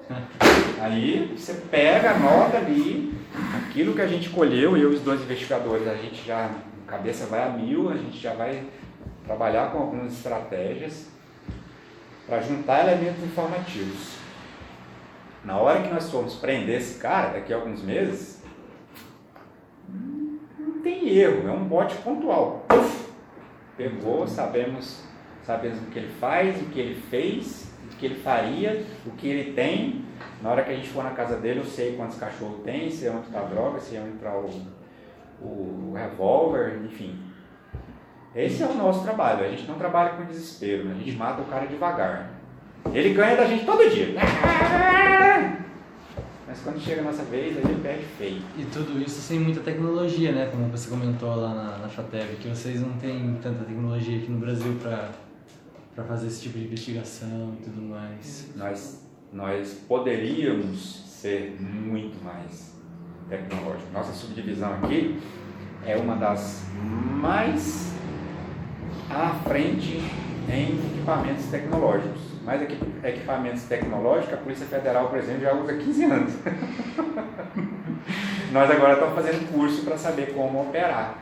[0.81, 3.15] Aí você pega, anota ali
[3.57, 6.51] aquilo que a gente colheu, eu e os dois investigadores, a gente já,
[6.87, 8.65] a cabeça vai a mil, a gente já vai
[9.25, 11.07] trabalhar com algumas estratégias
[12.29, 14.19] para juntar elementos informativos.
[15.45, 18.43] Na hora que nós formos prender esse cara, daqui a alguns meses,
[20.59, 22.67] não tem erro, é um bote pontual.
[23.77, 25.05] Pegou, sabemos,
[25.43, 29.53] sabemos o que ele faz, o que ele fez, que ele faria, o que ele
[29.53, 30.05] tem.
[30.41, 33.07] Na hora que a gente for na casa dele, eu sei quantos cachorros tem, se
[33.07, 34.65] é onde está a droga, se é onde está o,
[35.43, 37.19] o revólver, enfim.
[38.39, 39.45] Esse é o nosso trabalho.
[39.45, 40.95] A gente não trabalha com desespero, né?
[40.95, 42.31] a gente mata o cara devagar.
[42.93, 44.15] Ele ganha da gente todo dia.
[46.47, 48.41] Mas quando chega a nossa vez, a gente perde feio.
[48.57, 50.47] E tudo isso sem muita tecnologia, né?
[50.53, 54.39] Como você comentou lá na, na FATEV, que vocês não têm tanta tecnologia aqui no
[54.39, 55.11] Brasil para
[55.99, 58.53] para fazer esse tipo de investigação e tudo mais?
[58.55, 62.77] Nós, nós poderíamos ser muito mais
[63.29, 63.93] tecnológicos.
[63.93, 65.19] Nossa subdivisão aqui
[65.85, 66.63] é uma das
[67.21, 67.99] mais
[69.11, 70.03] à frente
[70.49, 72.21] em equipamentos tecnológicos.
[72.45, 72.63] Mais
[73.05, 76.33] equipamentos tecnológicos, a Polícia Federal, por exemplo, já usa 15 anos.
[78.53, 81.19] Nós agora estamos fazendo curso para saber como operar.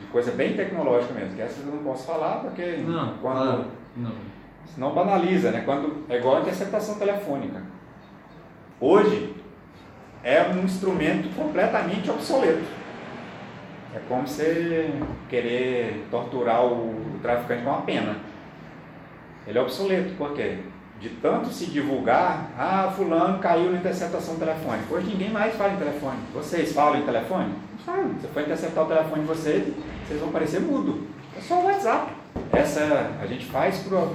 [0.00, 3.64] De coisa bem tecnológica mesmo, que essa eu não posso falar porque não, quando claro
[3.96, 4.12] não.
[4.74, 5.62] Senão banaliza, né?
[5.64, 7.62] Quando, é igual a interceptação telefônica.
[8.80, 9.34] Hoje
[10.22, 12.62] é um instrumento completamente obsoleto.
[13.94, 14.90] É como você
[15.28, 18.16] querer torturar o, traficante com uma pena.
[19.46, 20.58] Ele é obsoleto, por quê?
[21.00, 24.94] De tanto se divulgar, ah, fulano caiu na interceptação telefônica.
[24.94, 26.18] Hoje ninguém mais fala em telefone.
[26.32, 27.52] Vocês falam em telefone?
[27.72, 28.14] Não falam.
[28.20, 29.74] Se for interceptar o telefone de vocês,
[30.06, 31.06] vocês vão parecer mudo.
[31.36, 32.12] É só o WhatsApp.
[32.52, 34.14] Essa a gente faz por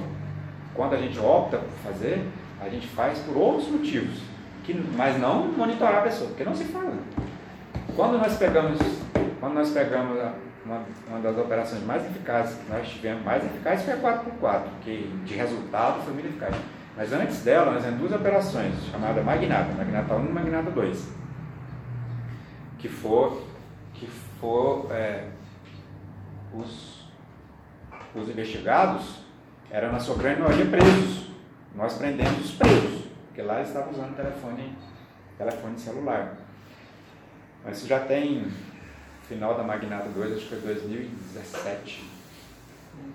[0.74, 2.24] quando a gente opta por fazer,
[2.60, 4.18] a gente faz por outros motivos,
[4.62, 6.94] que, mas não monitorar a pessoa, porque não se fala.
[7.96, 8.78] Quando nós pegamos,
[9.40, 10.18] quando nós pegamos
[10.66, 15.22] uma, uma das operações mais eficazes que nós tivemos, mais eficaz foi a 4x4, que
[15.24, 16.54] de resultado foi muito eficaz.
[16.94, 21.12] Mas antes dela, nós temos duas operações, chamada Magnata, Magnata 1 e Magnata 2,
[22.78, 23.42] que for,
[23.94, 25.28] que for é,
[26.52, 27.10] os,
[28.14, 29.20] os investigados
[29.70, 31.30] eram na sua grande maioria presos.
[31.74, 34.76] Nós prendemos os presos, porque lá eles estavam usando telefone,
[35.38, 36.45] telefone celular.
[37.66, 38.46] Mas isso já tem
[39.28, 42.04] final da Magnata 2, acho que foi 2017.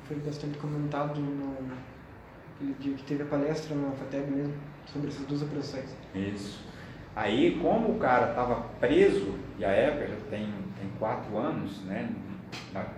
[0.04, 4.54] Foi bastante comentado no dia que teve a palestra na FATEB mesmo,
[4.92, 5.96] sobre essas duas operações.
[6.14, 6.60] Isso.
[7.16, 12.10] Aí, como o cara estava preso, e a época já tem, tem quatro anos, né?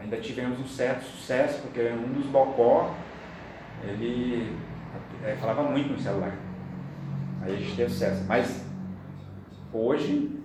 [0.02, 2.96] Ainda tivemos um certo sucesso, porque um dos Bocó,
[3.84, 4.58] ele
[5.24, 6.36] é, falava muito no celular.
[7.44, 8.24] Aí a gente teve sucesso.
[8.28, 8.66] Mas
[9.72, 10.43] hoje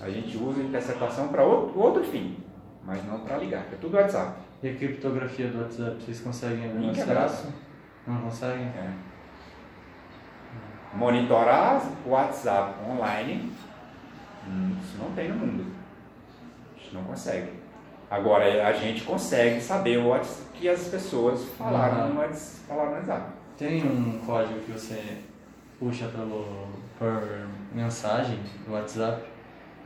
[0.00, 2.36] a gente usa interceptação para outro, outro fim,
[2.84, 4.38] mas não para ligar, é tudo WhatsApp.
[4.62, 7.52] E a criptografia do WhatsApp, vocês conseguem Link acesso?
[8.06, 8.66] Não conseguem?
[8.66, 8.90] É.
[10.94, 13.52] Monitorar o WhatsApp online,
[14.46, 15.66] hum, isso não tem no mundo.
[16.74, 17.52] A gente não consegue.
[18.10, 20.18] Agora, a gente consegue saber o
[20.54, 23.32] que as pessoas falaram, no, WhatsApp, falaram no WhatsApp.
[23.58, 25.18] Tem um código que você
[25.78, 29.22] puxa pelo, por mensagem do WhatsApp.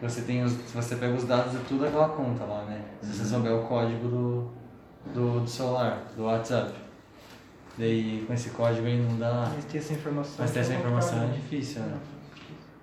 [0.01, 2.83] Você tem os, você pega os dados de tudo aquela conta lá, né?
[3.03, 4.51] Se você souber o código do,
[5.13, 6.73] do, do celular, do WhatsApp.
[7.77, 9.51] Daí com esse código aí não dá.
[9.55, 10.35] Mas ter essa informação.
[10.39, 11.99] Mas ter essa não informação é difícil, né?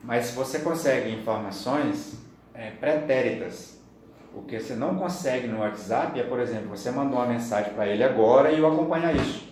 [0.03, 2.17] Mas se você consegue informações
[2.53, 3.79] é, pretéritas,
[4.33, 7.87] o que você não consegue no WhatsApp é, por exemplo, você mandou uma mensagem para
[7.87, 9.47] ele agora e eu acompanhar isso.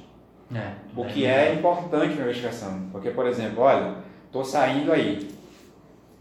[0.53, 0.73] É.
[0.95, 1.53] O daí que é dá.
[1.55, 2.89] importante para a investigação.
[2.91, 5.34] Porque, por exemplo, olha, estou saindo aí.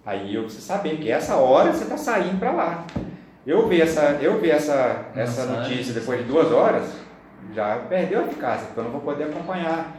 [0.06, 2.84] Aí eu preciso saber que essa hora você está saindo para lá.
[3.46, 5.70] Eu vi essa, eu vi essa, essa Mensagem.
[5.70, 6.90] notícia depois de duas horas,
[7.54, 9.96] já perdeu a eficácia, porque eu não vou poder acompanhar.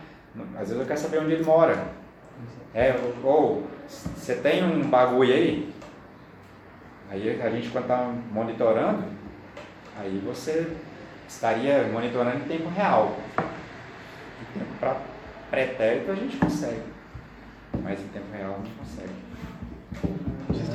[0.54, 1.78] Às vezes eu quero saber onde ele mora.
[2.74, 3.64] É, ou, ou
[4.16, 5.74] você tem um bagulho aí,
[7.10, 9.04] aí a gente quando está monitorando,
[9.98, 10.76] aí você
[11.28, 13.16] estaria monitorando em tempo real.
[13.38, 14.98] Em tempo para
[15.50, 16.82] pretérito a gente consegue,
[17.82, 19.14] mas em tempo real não consegue.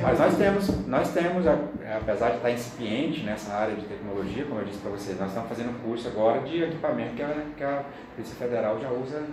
[0.01, 4.65] Mas nós temos, nós temos, apesar de estar incipiente nessa área de tecnologia, como eu
[4.65, 7.83] disse para vocês, nós estamos fazendo um curso agora de equipamento que a, que a
[8.15, 9.23] Polícia Federal já usa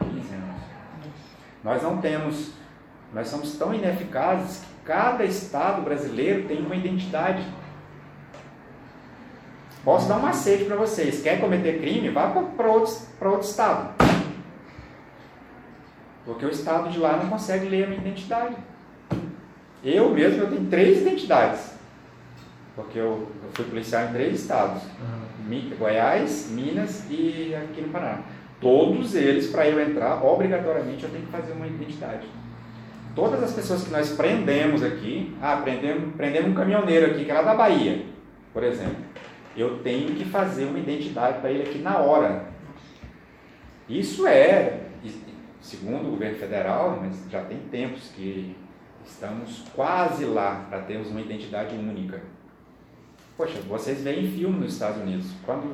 [0.00, 0.62] há 15 anos.
[1.62, 2.52] Nós não temos,
[3.12, 7.44] nós somos tão ineficazes que cada estado brasileiro tem uma identidade.
[9.84, 11.22] Posso dar um macete para vocês.
[11.22, 12.08] Quer cometer crime?
[12.10, 13.94] Vá para outro, outro estado.
[16.24, 18.56] Porque o estado de lá não consegue ler a minha identidade.
[19.84, 21.72] Eu mesmo eu tenho três identidades.
[22.74, 24.82] Porque eu, eu fui policial em três estados.
[24.82, 25.18] Uhum.
[25.78, 28.20] Goiás, Minas e aqui no Paraná.
[28.60, 32.26] Todos eles, para eu entrar, obrigatoriamente eu tenho que fazer uma identidade.
[33.14, 37.34] Todas as pessoas que nós prendemos aqui, ah, prendemos, prendemos um caminhoneiro aqui, que é
[37.34, 38.04] lá da Bahia,
[38.52, 38.96] por exemplo.
[39.56, 42.46] Eu tenho que fazer uma identidade para ele aqui na hora.
[43.88, 44.80] Isso é,
[45.60, 48.54] segundo o governo federal, mas já tem tempos que
[49.08, 52.20] estamos quase lá para termos uma identidade única.
[53.36, 55.26] Poxa, vocês veem filme nos Estados Unidos.
[55.44, 55.64] Quando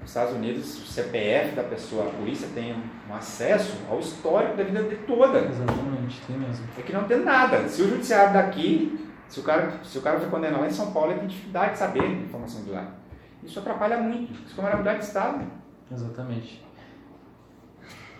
[0.00, 2.74] nos Estados Unidos o CPF da pessoa, a polícia tem
[3.08, 5.38] um acesso ao histórico da vida dele toda.
[5.38, 6.66] Exatamente, tem mesmo.
[6.78, 7.68] É que não tem nada.
[7.68, 10.92] Se o judiciário daqui, se o cara, se o cara foi condenado lá em São
[10.92, 12.92] Paulo, ele tem dificuldade de saber a informação de lá.
[13.42, 14.32] Isso atrapalha muito.
[14.44, 15.44] Isso como era mudar de estado.
[15.90, 16.64] Exatamente.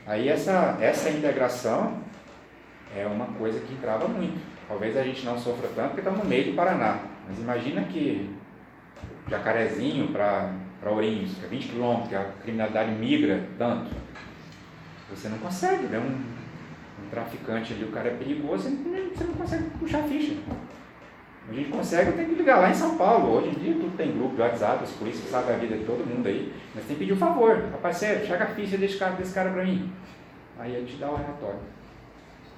[0.07, 1.99] Aí essa, essa integração
[2.95, 4.56] é uma coisa que entrava muito.
[4.69, 7.01] Talvez a gente não sofra tanto porque estamos no meio do Paraná.
[7.29, 8.35] Mas imagina que
[9.29, 10.51] Jacarezinho para
[10.85, 13.91] Ourinhos, que é 20 quilômetros, que a criminalidade migra tanto.
[15.11, 16.21] Você não consegue ver um,
[17.03, 20.35] um traficante ali, o cara é perigoso, você não, você não consegue puxar a ficha.
[21.49, 23.37] A gente consegue, tem que ligar lá em São Paulo.
[23.37, 26.05] Hoje em dia tudo tem grupo de WhatsApp, as polícias sabem a vida de todo
[26.05, 26.53] mundo aí.
[26.75, 29.65] Mas tem que pedir um favor, parceiro, chega a ficha desse cara, desse cara pra
[29.65, 29.93] mim.
[30.59, 31.61] Aí ele te dá o relatório.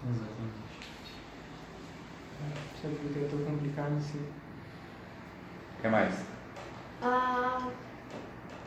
[0.08, 0.67] Exatamente.
[2.80, 4.20] Sabe por que é tão complicado assim?
[5.78, 6.14] O que mais?
[7.02, 7.68] Ah,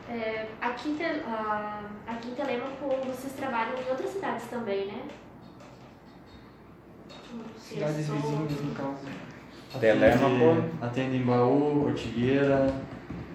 [0.10, 5.02] é, aqui, em Te- ah, aqui em Telemaco vocês trabalham em outras cidades também, né?
[7.58, 8.98] Cidades sou- vizinhas, no caso.
[9.80, 10.26] Telêmaco.
[10.26, 12.74] Atende, atende em Baú, Ortigueira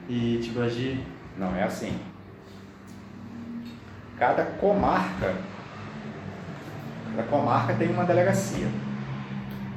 [0.09, 1.03] e Tibagi.
[1.39, 1.99] Não, é assim.
[4.19, 5.35] Cada comarca,
[7.11, 8.69] cada comarca tem uma delegacia.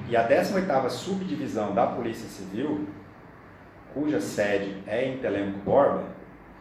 [0.10, 2.88] E a 18ª subdivisão da Polícia Civil,
[3.94, 6.04] cuja sede é em Telêmaco Borba,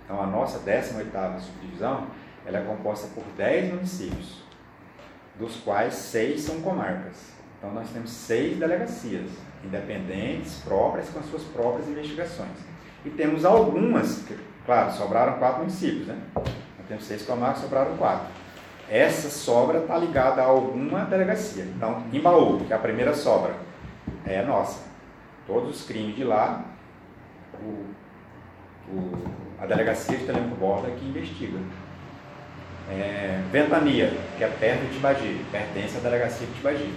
[0.04, 2.08] então a nossa 18ª subdivisão,
[2.44, 4.42] ela é composta por 10 municípios,
[5.38, 7.32] dos quais seis são comarcas.
[7.56, 9.30] Então nós temos seis delegacias
[9.64, 12.58] independentes, próprias, com as suas próprias investigações.
[13.02, 14.26] E temos algumas,
[14.66, 16.20] claro, sobraram quatro municípios, né?
[16.34, 18.26] Nós temos seis comarcas, sobraram quatro.
[18.90, 21.64] Essa sobra está ligada a alguma delegacia.
[21.64, 23.54] Então, Imbaú, que é a primeira sobra,
[24.24, 24.82] é nossa.
[25.46, 26.64] Todos os crimes de lá,
[27.60, 27.84] o,
[28.90, 29.12] o,
[29.60, 31.58] a delegacia de Telemaco Borda que investiga.
[32.90, 36.94] É, Ventania, que é perto de Tibagi, pertence à delegacia de Tibagi.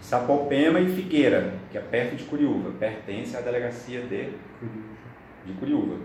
[0.00, 4.30] Sapopema e Figueira, que é perto de Curiúva, pertence à delegacia de,
[5.44, 5.98] de Curiúva.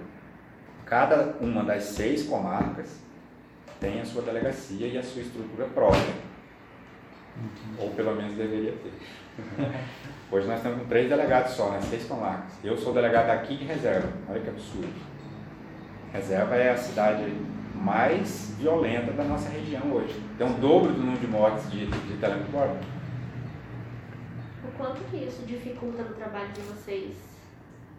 [0.86, 3.00] Cada uma das seis comarcas
[3.80, 6.14] tem a sua delegacia e a sua estrutura própria.
[7.78, 8.92] Ou pelo menos deveria ter.
[10.32, 12.54] Hoje nós estamos com três delegados só, nas seis comarcas.
[12.64, 14.12] Eu sou delegado aqui de reserva.
[14.30, 14.94] Olha que absurdo.
[16.12, 17.24] Reserva é a cidade
[17.74, 20.22] mais violenta da nossa região hoje.
[20.38, 22.76] Tem um dobro do número de mortes de, de Telecom
[24.66, 27.16] O quanto que isso dificulta no trabalho de vocês?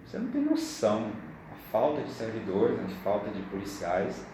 [0.05, 1.11] Você não tem noção.
[1.51, 4.26] A falta de servidores, a falta de policiais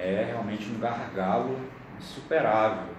[0.00, 1.56] é realmente um gargalo
[1.98, 2.94] insuperável,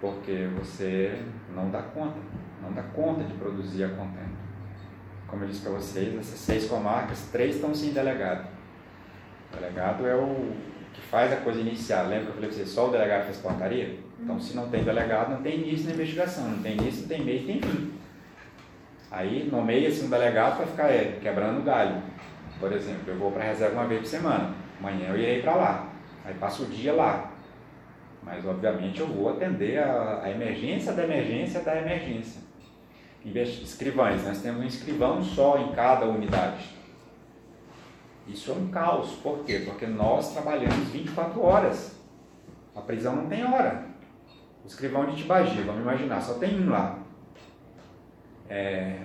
[0.00, 1.20] porque você
[1.54, 2.18] não dá conta,
[2.62, 4.36] não dá conta de produzir a contento.
[5.26, 8.46] Como eu disse para vocês, essas seis comarcas, três estão sem delegado.
[9.52, 10.52] O delegado é o
[10.92, 12.02] que faz a coisa iniciar.
[12.02, 13.98] Lembra que eu falei para vocês, só o delegado faz portaria?
[14.20, 17.24] Então, se não tem delegado, não tem início na investigação, não tem início, não tem
[17.24, 17.92] meio, tem fim.
[19.10, 22.02] Aí nomeia-se um delegado para ficar é, quebrando galho.
[22.60, 24.54] Por exemplo, eu vou para a reserva uma vez por semana.
[24.78, 25.85] Amanhã eu irei para lá.
[26.26, 27.30] Aí passo o dia lá.
[28.20, 32.42] Mas, obviamente, eu vou atender a, a emergência da emergência da emergência.
[33.24, 36.74] Escrivães, nós temos um escrivão só em cada unidade.
[38.26, 39.12] Isso é um caos.
[39.22, 39.62] Por quê?
[39.64, 41.96] Porque nós trabalhamos 24 horas.
[42.74, 43.84] A prisão não tem hora.
[44.64, 46.98] O escrivão de Tibagi, vamos imaginar, só tem um lá.
[48.48, 48.98] É,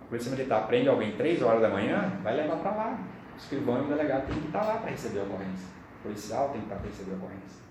[0.00, 2.98] a Polícia Militar prende alguém 3 horas da manhã, vai levar para lá.
[3.34, 5.81] O escrivão e o delegado tem que estar lá para receber a ocorrência.
[6.02, 7.62] Policial tem receber a ocorrência.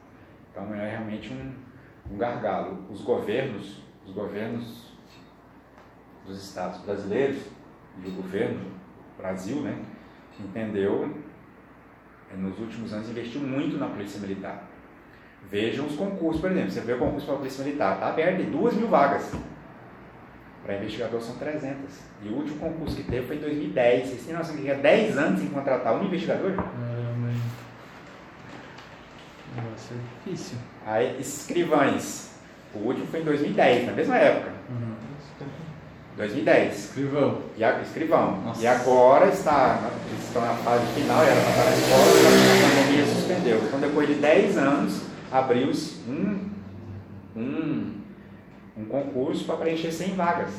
[0.52, 2.86] Então é realmente um, um gargalo.
[2.90, 4.92] Os governos, os governos
[6.26, 7.44] dos estados brasileiros
[8.04, 8.72] e o governo
[9.18, 9.78] Brasil, né,
[10.40, 11.16] entendeu,
[12.32, 14.64] é, nos últimos anos investiu muito na Polícia Militar.
[15.50, 18.50] Vejam os concursos, por exemplo, você vê o concurso para a Polícia Militar, está aberto,
[18.50, 19.32] duas mil vagas.
[20.64, 22.00] Para investigador são 300.
[22.24, 24.08] E o último concurso que teve foi em 2010.
[24.08, 26.54] Vocês têm noção que é 10 anos sem contratar um investigador?
[26.56, 26.91] Caramba,
[29.92, 30.58] É difícil.
[30.86, 32.32] Aí, escrivães.
[32.74, 34.52] O último foi em 2010, na mesma época.
[34.70, 34.96] Uhum.
[36.18, 36.86] 2010.
[36.86, 37.38] Escrivão.
[37.58, 38.42] E a, escrivão.
[38.42, 38.62] Nossa.
[38.62, 43.62] E agora está, eles estão na fase final, era para na escola, a pandemia suspendeu.
[43.66, 46.50] Então, depois de 10 anos, abriu-se um,
[47.36, 47.94] um,
[48.78, 50.50] um concurso para preencher 100 vagas.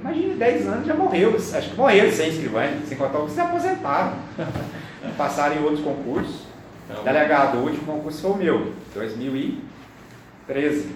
[0.00, 3.40] Imagina, 10 anos já morreu, acho que morreram 100 escrivães, sem contar os que se
[3.40, 4.14] aposentaram.
[5.16, 6.49] Passaram em outros concursos.
[6.90, 10.94] Então, Delegado, o último concurso foi o meu, 2013.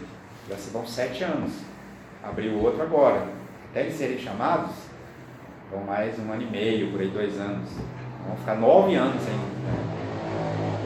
[0.48, 1.52] Já se vão 7 anos.
[2.22, 3.26] Abriu outro agora.
[3.70, 4.70] Até eles serem chamados,
[5.70, 7.68] vão mais um ano e meio, por aí dois anos.
[8.26, 9.22] Vão ficar nove anos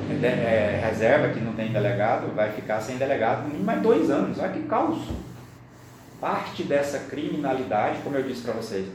[0.08, 4.38] de- é, reserva que não tem delegado, vai ficar sem delegado mínimo mais dois anos.
[4.38, 4.98] Olha que caos.
[6.20, 8.88] Parte dessa criminalidade, como eu disse para vocês,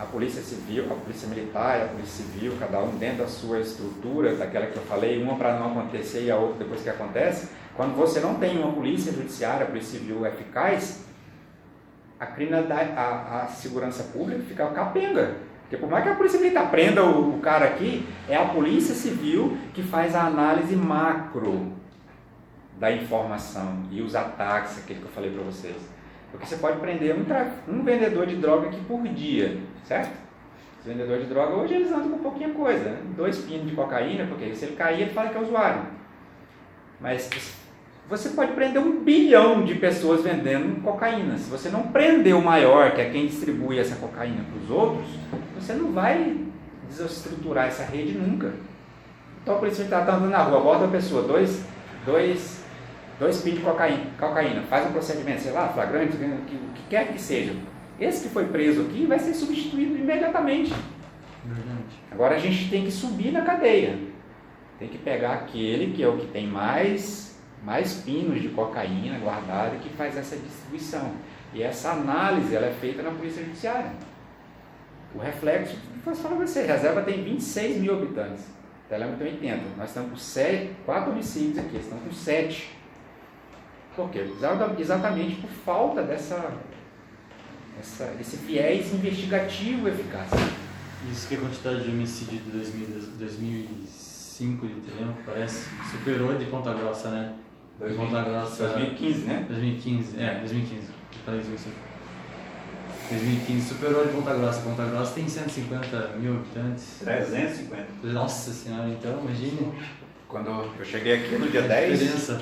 [0.00, 4.34] a polícia civil, a polícia militar a polícia civil, cada um dentro da sua estrutura,
[4.34, 7.94] daquela que eu falei, uma para não acontecer e a outra depois que acontece, quando
[7.94, 11.04] você não tem uma polícia judiciária, polícia civil eficaz,
[12.18, 15.36] a criminalidade, a, a segurança pública fica capenga.
[15.62, 18.94] Porque por mais que a polícia militar prenda o, o cara aqui, é a polícia
[18.94, 21.72] civil que faz a análise macro
[22.78, 25.76] da informação e os ataques, aquele que eu falei para vocês.
[26.30, 27.24] Porque você pode prender um,
[27.72, 30.12] um vendedor de droga aqui por dia, certo?
[30.80, 32.98] Os vendedores de droga hoje eles andam com pouquinha coisa, né?
[33.16, 35.82] dois pinos de cocaína, porque se ele cair ele fala que é usuário.
[37.00, 37.28] Mas
[38.08, 41.38] você pode prender um bilhão de pessoas vendendo cocaína.
[41.38, 45.06] Se você não prender o maior, que é quem distribui essa cocaína para os outros,
[45.54, 46.36] você não vai
[46.88, 48.52] desestruturar essa rede nunca.
[49.42, 51.64] Então a polícia militar está andando na rua, aborda a pessoa, dois,
[52.04, 52.64] dois,
[53.18, 56.82] dois pinos de cocaína, cocaína, faz um procedimento, sei lá, flagrante, o que, o que
[56.90, 57.54] quer que seja.
[58.00, 60.72] Esse que foi preso aqui vai ser substituído imediatamente.
[61.44, 62.00] Verdade.
[62.10, 63.98] Agora a gente tem que subir na cadeia.
[64.78, 69.76] Tem que pegar aquele que é o que tem mais, mais pinos de cocaína guardado
[69.76, 71.12] e que faz essa distribuição.
[71.52, 73.92] E essa análise ela é feita na Polícia Judiciária.
[75.14, 78.44] O reflexo, posso falar pra você, reserva tem 26 mil habitantes.
[78.88, 79.62] Telema tem 80.
[79.76, 82.70] Nós estamos com 7, 4 homicídios aqui, estão com 7.
[83.94, 84.24] Por quê?
[84.78, 86.52] Exatamente por falta dessa,
[87.80, 90.28] essa, desse viés investigativo eficaz.
[91.10, 92.86] Isso que a quantidade de homicídio de 2000,
[93.18, 97.34] 2005 de Telema, parece, superou de Ponta Grossa, né?
[97.82, 98.68] De Ponta Grossa.
[98.68, 99.46] 2015, né?
[99.48, 100.82] 2015, é, 2015.
[101.24, 101.68] Falei isso.
[103.08, 104.60] 2015 superou de Ponta Grossa.
[104.60, 106.98] Ponta Grossa tem 150 mil habitantes.
[107.02, 107.86] 350.
[108.04, 109.72] Nossa senhora, então, imagine.
[110.28, 111.98] Quando eu cheguei aqui no dia a 10.
[111.98, 112.40] Diferença.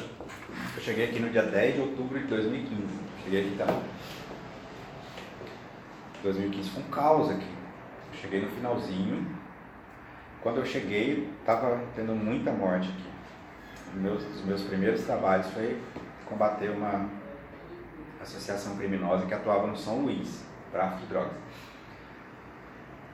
[0.76, 2.82] Eu cheguei aqui no dia 10 de outubro de 2015.
[3.24, 3.82] Cheguei aqui, tá?
[6.22, 7.54] 2015 foi um caos aqui.
[8.12, 9.26] Eu cheguei no finalzinho.
[10.42, 13.96] Quando eu cheguei, tava tendo muita morte aqui.
[13.96, 15.80] Um meus, os meus primeiros trabalhos foi
[16.26, 17.08] combater uma
[18.20, 21.32] associação criminosa que atuava no São Luís, tráfico de drogas.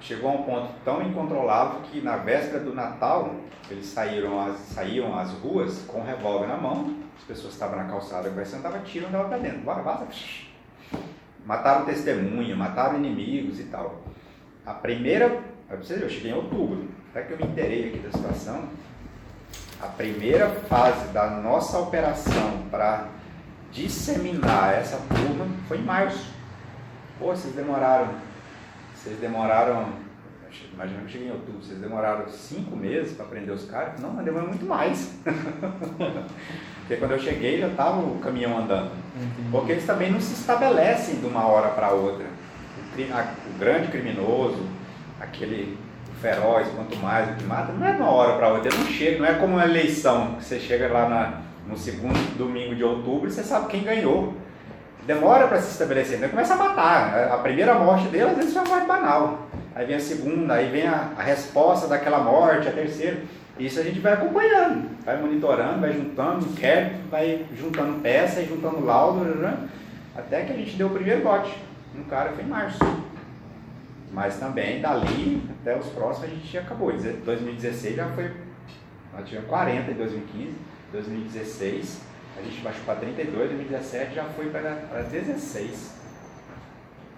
[0.01, 3.35] Chegou a um ponto tão incontrolável que na véspera do Natal
[3.71, 7.85] eles saíram às, saíam às ruas com um revólver na mão, as pessoas estavam na
[7.85, 9.61] calçada conversando, dava tiro e andava para dentro.
[9.61, 10.07] Bora, vaza.
[11.45, 14.03] Mataram testemunha, mataram inimigos e tal.
[14.65, 18.69] A primeira, eu cheguei em outubro, até que eu me interei aqui da situação,
[19.81, 23.09] a primeira fase da nossa operação para
[23.71, 26.33] disseminar essa turma foi em março.
[27.19, 28.15] Pô, vocês demoraram,
[28.95, 29.89] vocês demoraram,
[30.75, 34.01] imagina que eu cheguei em outubro, vocês demoraram cinco meses para prender os caras?
[34.01, 35.15] Não, mas demorou muito mais.
[36.81, 38.91] Porque quando eu cheguei já estava o caminhão andando.
[39.51, 42.27] Porque eles também não se estabelecem de uma hora para outra.
[42.27, 44.63] O, o grande criminoso,
[45.21, 45.79] aquele
[46.21, 48.87] feroz, quanto mais o que mata, não é de uma hora para outra, ele não
[48.87, 52.85] chega, não é como uma eleição, que você chega lá na, no segundo domingo de
[52.85, 54.35] outubro e você sabe quem ganhou.
[55.07, 57.29] Demora para se estabelecer, então começa a matar.
[57.31, 59.47] A primeira morte dele às vezes foi uma morte banal.
[59.75, 63.19] Aí vem a segunda, aí vem a, a resposta daquela morte, a terceira.
[63.59, 69.25] Isso a gente vai acompanhando, vai monitorando, vai juntando inquérito, vai juntando peça juntando laudo,
[69.25, 69.69] né?
[70.17, 71.57] até que a gente deu o primeiro bote.
[71.97, 72.79] Um cara foi em março.
[74.13, 76.93] Mas também dali até os próximos a gente acabou.
[76.93, 78.31] 2016 já foi.
[79.13, 80.55] Nós tivemos 40 em 2015,
[80.93, 86.04] 2016 a gente baixou para 32, 2017 já foi para 16.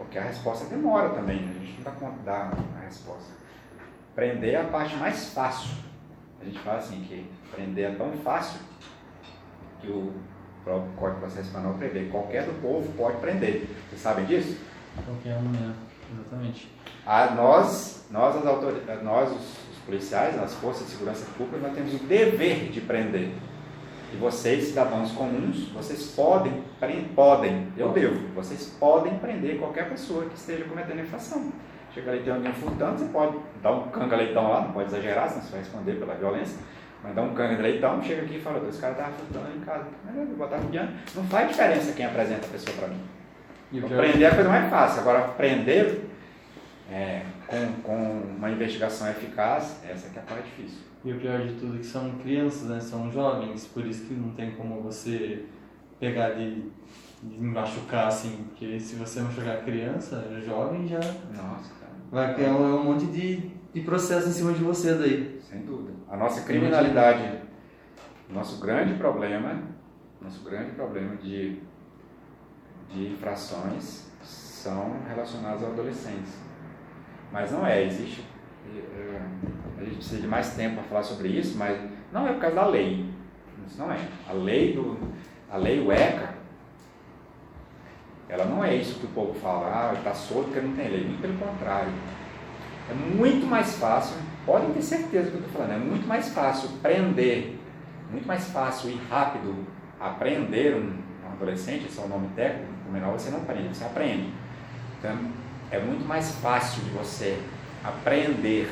[0.07, 1.53] Porque a resposta demora também, né?
[1.57, 3.35] a gente não dá conta da a resposta.
[4.15, 5.77] Prender é a parte mais fácil.
[6.41, 8.61] A gente fala assim que prender é tão fácil
[9.81, 10.15] que o
[10.63, 12.05] próprio Código de Processo Penal prevê.
[12.05, 13.69] Qualquer do povo pode prender.
[13.89, 14.57] Vocês sabem disso?
[15.05, 15.75] Qualquer um, né?
[16.13, 16.73] Exatamente.
[17.05, 19.43] A nós, nós, as autoridades, nós os,
[19.73, 23.33] os policiais, as forças de segurança pública, nós temos o dever de prender.
[24.13, 26.65] E vocês, cidadãos comuns, vocês podem,
[27.15, 31.53] podem, eu devo, vocês podem prender qualquer pessoa que esteja cometendo infração.
[31.93, 35.43] Chega ali, tem alguém furtando, você pode dar um canga-leitão lá, não pode exagerar, senão
[35.43, 36.59] você vai responder pela violência.
[37.03, 39.87] Mas dá um canga leitão, chega aqui e fala, os caras estavam furtando em casa.
[40.09, 40.93] Eu vou botar piano.
[41.15, 43.01] Não faz diferença quem apresenta a pessoa para mim.
[43.73, 45.01] Então, prender é a coisa mais fácil.
[45.01, 46.01] Agora, prender
[46.91, 47.97] é, com, com
[48.37, 50.79] uma investigação eficaz, essa que é a parte difícil.
[51.07, 52.81] E o pior de tudo é que são crianças, né?
[52.81, 55.45] São jovens, por isso que não tem como você
[56.01, 56.65] pegar de,
[57.23, 60.99] de machucar assim, porque se você machucar criança, jovem já.
[60.99, 61.93] Nossa, cara.
[62.11, 65.41] Vai criar um, um monte de, de processo em cima de você daí.
[65.49, 65.93] Sem dúvida.
[66.11, 67.39] A nossa criminalidade,
[68.29, 69.63] nosso grande problema,
[70.21, 71.61] nosso grande problema de,
[72.91, 76.37] de infrações são relacionados aos adolescentes.
[77.31, 78.25] Mas não é, existe.
[78.75, 79.21] Eh,
[79.79, 81.79] a gente precisa de mais tempo para falar sobre isso, mas
[82.12, 83.09] não é por causa da lei.
[83.67, 83.99] Isso não é.
[84.29, 84.97] A lei do.
[85.51, 86.35] A lei UECA,
[88.29, 91.05] ela não é isso que o povo fala, ah, está solto porque não tem lei.
[91.05, 91.93] Muito pelo contrário.
[92.91, 96.29] É muito mais fácil, podem ter certeza do que eu estou falando, é muito mais
[96.29, 97.59] fácil prender,
[98.11, 99.67] muito mais fácil e rápido
[99.99, 100.95] aprender um,
[101.27, 104.33] um adolescente, esse é o nome técnico, o menor você não aprende, você aprende.
[104.99, 105.19] Então,
[105.71, 107.43] é muito mais fácil de você
[107.89, 108.70] aprender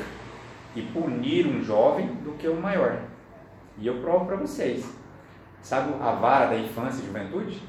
[0.75, 2.99] e punir um jovem do que um maior.
[3.77, 4.85] E eu provo para vocês.
[5.61, 7.61] Sabe a vara da infância e juventude?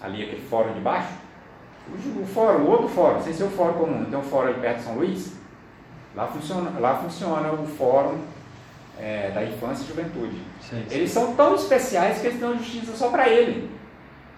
[0.00, 1.12] Ali aquele fórum de baixo?
[1.88, 4.78] O, fórum, o outro fórum, sem ser o fórum comum, tem um fórum ali perto
[4.78, 5.36] de São Luís.
[6.14, 8.18] Lá funciona, lá funciona o fórum
[8.98, 10.36] é, da infância e juventude.
[10.60, 10.94] Sim, sim.
[10.94, 13.70] Eles são tão especiais que eles têm uma justiça só para ele.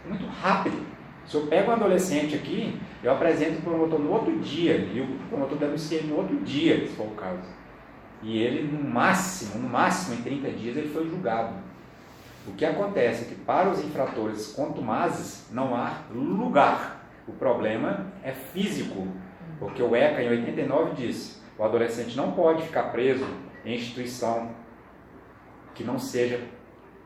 [0.05, 0.85] É muito rápido.
[1.29, 5.29] Se eu pego um adolescente aqui, eu apresento o promotor no outro dia, e o
[5.29, 7.47] promotor denuncia no outro dia, se for o caso.
[8.23, 11.55] E ele, no máximo, no máximo em 30 dias, ele foi julgado.
[12.47, 17.07] O que acontece é que para os infratores contumazes não há lugar.
[17.29, 19.07] O problema é físico.
[19.59, 23.27] Porque o ECA em 89 diz: o adolescente não pode ficar preso
[23.67, 24.51] em instituição
[25.75, 26.41] que não seja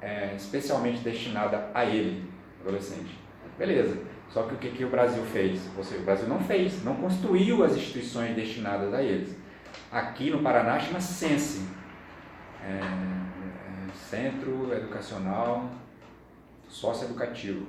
[0.01, 3.19] é, especialmente destinada a ele, adolescente.
[3.59, 4.12] Beleza.
[4.33, 5.61] Só que o que, que o Brasil fez?
[5.77, 9.37] Ou seja, o Brasil não fez, não construiu as instituições destinadas a eles.
[9.91, 11.69] Aqui no Paraná chama SENSE,
[12.65, 15.69] é, é, Centro Educacional
[16.67, 17.67] Socioeducativo.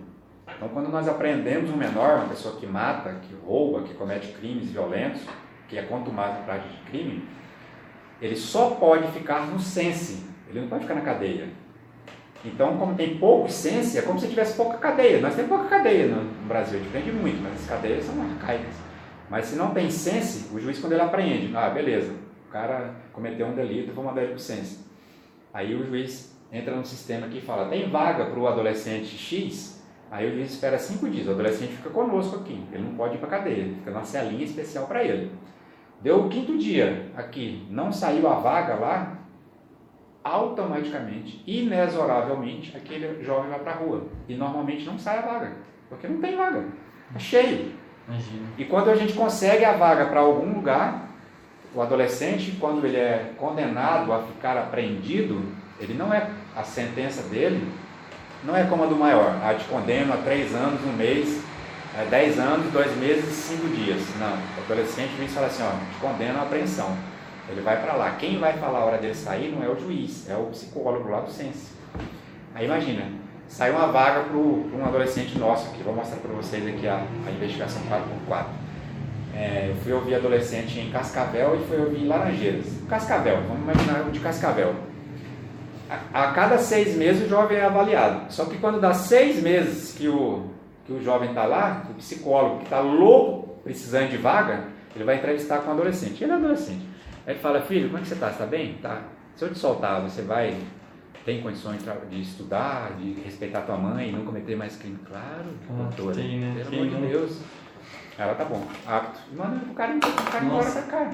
[0.55, 4.72] Então, quando nós aprendemos um menor, uma pessoa que mata, que rouba, que comete crimes
[4.72, 5.22] violentos,
[5.68, 7.28] que é contumado em prática de crime,
[8.22, 11.49] ele só pode ficar no sense, ele não pode ficar na cadeia.
[12.45, 15.21] Então, como tem pouco sense, é como se tivesse pouca cadeia.
[15.21, 18.75] Nós temos pouca cadeia no, Brasil, depende muito, mas as cadeias são arcaicas.
[19.29, 22.11] Mas se não tem sense, o juiz, quando ele apreende, ah, beleza,
[22.47, 24.79] o cara cometeu um delito, vou mandar ele para o sense.
[25.53, 29.81] Aí o juiz entra no sistema aqui e fala: tem vaga para o adolescente X?
[30.11, 33.17] Aí o juiz espera cinco dias, o adolescente fica conosco aqui, ele não pode ir
[33.17, 35.31] para cadeia, fica numa celinha especial para ele.
[36.01, 39.22] Deu o quinto dia aqui, não saiu a vaga lá,
[40.24, 44.07] automaticamente, inexoravelmente, aquele jovem vai para a rua.
[44.28, 45.53] E normalmente não sai a vaga,
[45.89, 46.65] porque não tem vaga,
[47.15, 47.74] é cheio.
[48.07, 48.47] Imagina.
[48.57, 51.09] E quando a gente consegue a vaga para algum lugar,
[51.74, 55.41] o adolescente, quando ele é condenado a ficar apreendido,
[55.80, 57.67] ele não é a sentença dele,
[58.43, 61.41] não é como a do maior, a te condeno a três anos, um mês,
[61.97, 64.01] é, 10 anos, 2 meses e 5 dias.
[64.19, 66.95] Não, o adolescente vem e fala assim, ó, te condena a apreensão.
[67.49, 68.11] Ele vai para lá.
[68.11, 71.21] Quem vai falar a hora dele sair não é o juiz, é o psicólogo lá
[71.21, 71.73] do Sense.
[72.55, 73.05] Aí imagina,
[73.47, 77.31] saiu uma vaga para um adolescente nosso aqui, vou mostrar para vocês aqui a, a
[77.31, 78.45] investigação 4x4.
[79.35, 82.67] É, eu fui ouvir adolescente em Cascavel e fui ouvir em Laranjeiras.
[82.87, 84.75] Cascavel, vamos imaginar o de Cascavel.
[85.89, 88.31] A, a cada seis meses o jovem é avaliado.
[88.31, 90.51] Só que quando dá seis meses que o,
[90.85, 94.65] que o jovem está lá, o psicólogo que está louco, precisando de vaga,
[94.95, 96.23] ele vai entrevistar com o adolescente.
[96.23, 96.92] Ele é adolescente.
[97.26, 98.30] Aí ele fala, filho, como é que você está?
[98.30, 98.78] Está bem?
[98.82, 99.01] Tá.
[99.36, 100.55] Se eu te soltar, você vai
[101.26, 104.99] tem condições de estudar, de respeitar tua mãe não cometer mais crime?
[105.07, 106.15] Claro, ah, doutora.
[106.15, 106.63] Tem, né?
[106.69, 107.41] Pelo amor de Deus.
[108.17, 109.19] Ela tá bom, apto.
[109.36, 111.11] Manda o cara, o cara embora pra cá.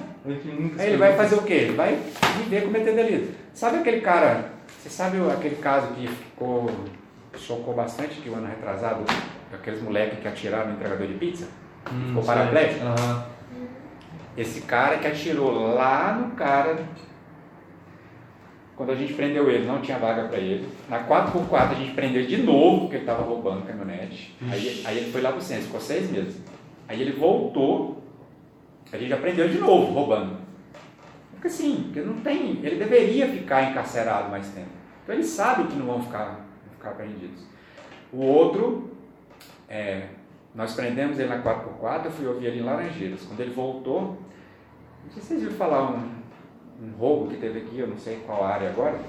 [0.77, 1.53] Aí ele vai fazer o quê?
[1.53, 1.97] Ele vai
[2.37, 3.33] viver cometendo delito.
[3.53, 6.69] Sabe aquele cara, você sabe aquele caso que ficou,
[7.37, 9.05] chocou bastante que o ano retrasado,
[9.53, 11.47] aqueles moleques que atiraram no entregador de pizza?
[11.91, 12.85] Hum, ficou paraplégico?
[12.85, 13.23] Uhum.
[14.39, 16.79] Esse cara que atirou lá no cara,
[18.73, 20.65] quando a gente prendeu ele, não tinha vaga para ele.
[20.87, 24.33] Na 4x4 a gente prendeu ele de novo, porque ele estava roubando caminhonete.
[24.49, 26.41] Aí, aí ele foi lá pro centro, ficou seis meses.
[26.87, 28.01] Aí ele voltou,
[28.89, 30.37] a gente já prendeu ele de novo, roubando.
[31.33, 34.69] Porque assim, porque não tem, ele deveria ficar encarcerado mais tempo.
[35.03, 37.43] Então ele sabe que não vão ficar, vão ficar prendidos.
[38.13, 38.89] O outro,
[39.67, 40.07] é,
[40.53, 43.21] nós prendemos ele na 4x4, eu fui ouvir ele em Laranjeiras.
[43.23, 44.17] Quando ele voltou,
[45.05, 46.11] não sei se vocês viram falar um,
[46.81, 48.99] um roubo que teve aqui, eu não sei qual área agora,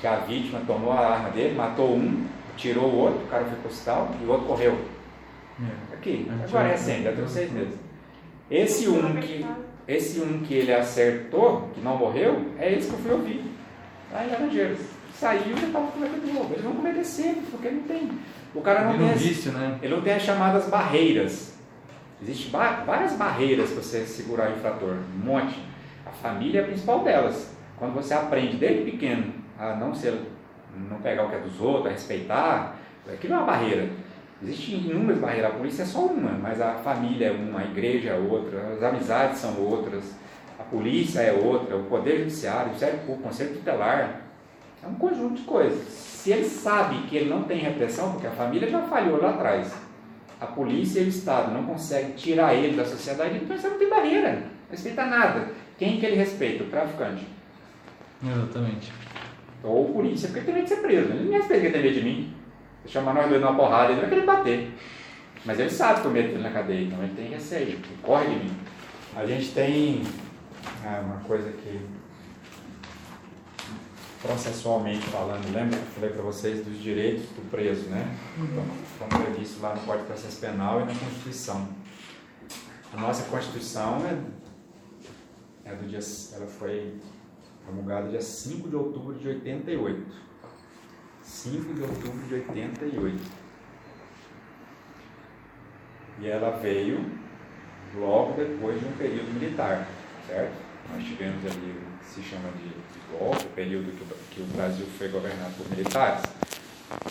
[0.00, 3.56] que a vítima tomou a arma dele, matou um, tirou o outro, o cara foi
[3.58, 4.78] pro hospital e o outro correu.
[5.60, 5.94] É.
[5.94, 7.74] Aqui, agora é recente, já tem seis meses.
[8.50, 9.46] Esse um que,
[9.88, 13.44] esse um que ele acertou, que não morreu, é esse que eu fui ouvir,
[14.12, 14.96] lá em Laranjeiras.
[15.14, 16.52] Saiu e estava cometendo novo.
[16.52, 18.10] Eles vão cometer sempre, porque não tem.
[18.56, 19.78] O cara não tem, vício, né?
[19.82, 21.54] ele não tem as chamadas barreiras.
[22.22, 25.60] Existem várias barreiras para você segurar o infrator, um monte.
[26.06, 27.54] A família é a principal delas.
[27.78, 30.18] Quando você aprende desde pequeno a não ser,
[30.88, 32.76] não pegar o que é dos outros, a respeitar,
[33.06, 33.90] aquilo é uma barreira.
[34.42, 38.10] Existem inúmeras barreiras, a polícia é só uma, mas a família é uma, a igreja
[38.10, 40.14] é outra, as amizades são outras,
[40.58, 42.72] a polícia é outra, o poder judiciário,
[43.06, 44.22] o conselho tutelar,
[44.82, 48.32] é um conjunto de coisas se ele sabe que ele não tem repressão, porque a
[48.32, 49.72] família já falhou lá atrás,
[50.40, 53.88] a polícia e o Estado não conseguem tirar ele da sociedade, então você não tem
[53.88, 55.50] barreira, não respeita nada.
[55.78, 56.64] Quem que ele respeita?
[56.64, 57.24] O traficante.
[58.20, 58.92] Exatamente.
[59.62, 61.12] Ou o polícia, porque ele tem medo de ser preso.
[61.12, 62.34] Ele não respeita que ele tem medo de mim.
[62.84, 64.70] Se chamar nós dois numa porrada, ele vai querer bater.
[65.44, 68.26] Mas ele sabe que eu meto ele na cadeia, então ele tem receio, ele corre
[68.26, 68.56] de mim.
[69.14, 70.02] A gente tem
[70.84, 71.80] ah, uma coisa que
[74.22, 78.16] processualmente falando, lembra que eu falei para vocês dos direitos do preso, né?
[78.38, 78.64] Então,
[78.98, 81.68] como previsto lá no Código de Processo Penal e na Constituição.
[82.92, 83.98] A nossa Constituição
[85.64, 86.00] é, é do dia,
[86.34, 86.94] ela foi
[87.64, 90.06] promulgada dia 5 de outubro de 88.
[91.22, 93.22] 5 de outubro de 88.
[96.20, 97.04] E ela veio
[97.94, 99.86] logo depois de um período militar,
[100.26, 100.54] certo?
[100.90, 102.70] Nós tivemos ali o que se chama de
[103.10, 103.92] golpe, o período
[104.30, 106.22] que o, Brasil foi governado por militares.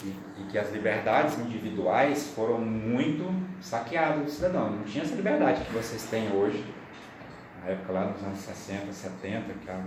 [0.03, 3.25] e, e que as liberdades individuais foram muito
[3.61, 4.71] saqueadas do cidadão.
[4.71, 6.63] Não tinha essa liberdade que vocês têm hoje,
[7.61, 9.83] na época lá nos anos 60, 70, que a,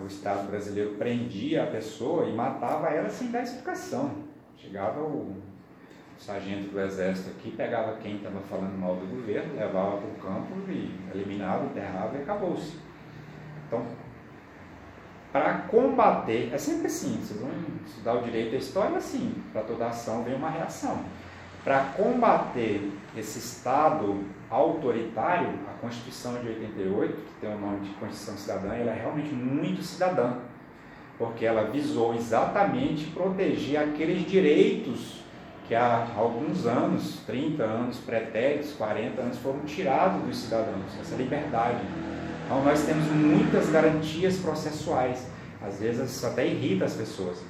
[0.00, 4.28] o Estado brasileiro prendia a pessoa e matava ela sem dar explicação.
[4.56, 5.36] Chegava o,
[6.18, 10.14] o sargento do exército aqui, pegava quem estava falando mal do governo, levava para o
[10.14, 12.76] campo e eliminava, enterrava e acabou-se.
[13.66, 13.86] Então,
[15.32, 17.50] para combater, é sempre assim, vocês vão
[17.86, 21.02] estudar o direito da história assim, para toda ação vem uma reação.
[21.64, 28.36] Para combater esse Estado autoritário, a Constituição de 88, que tem o nome de Constituição
[28.36, 30.34] Cidadã, ela é realmente muito cidadã,
[31.18, 35.18] porque ela visou exatamente proteger aqueles direitos
[35.66, 41.82] que há alguns anos, 30 anos pretéritos, 40 anos, foram tirados dos cidadãos, essa liberdade.
[42.48, 45.26] Então nós temos muitas garantias processuais.
[45.60, 47.42] Às vezes isso até irrita as pessoas.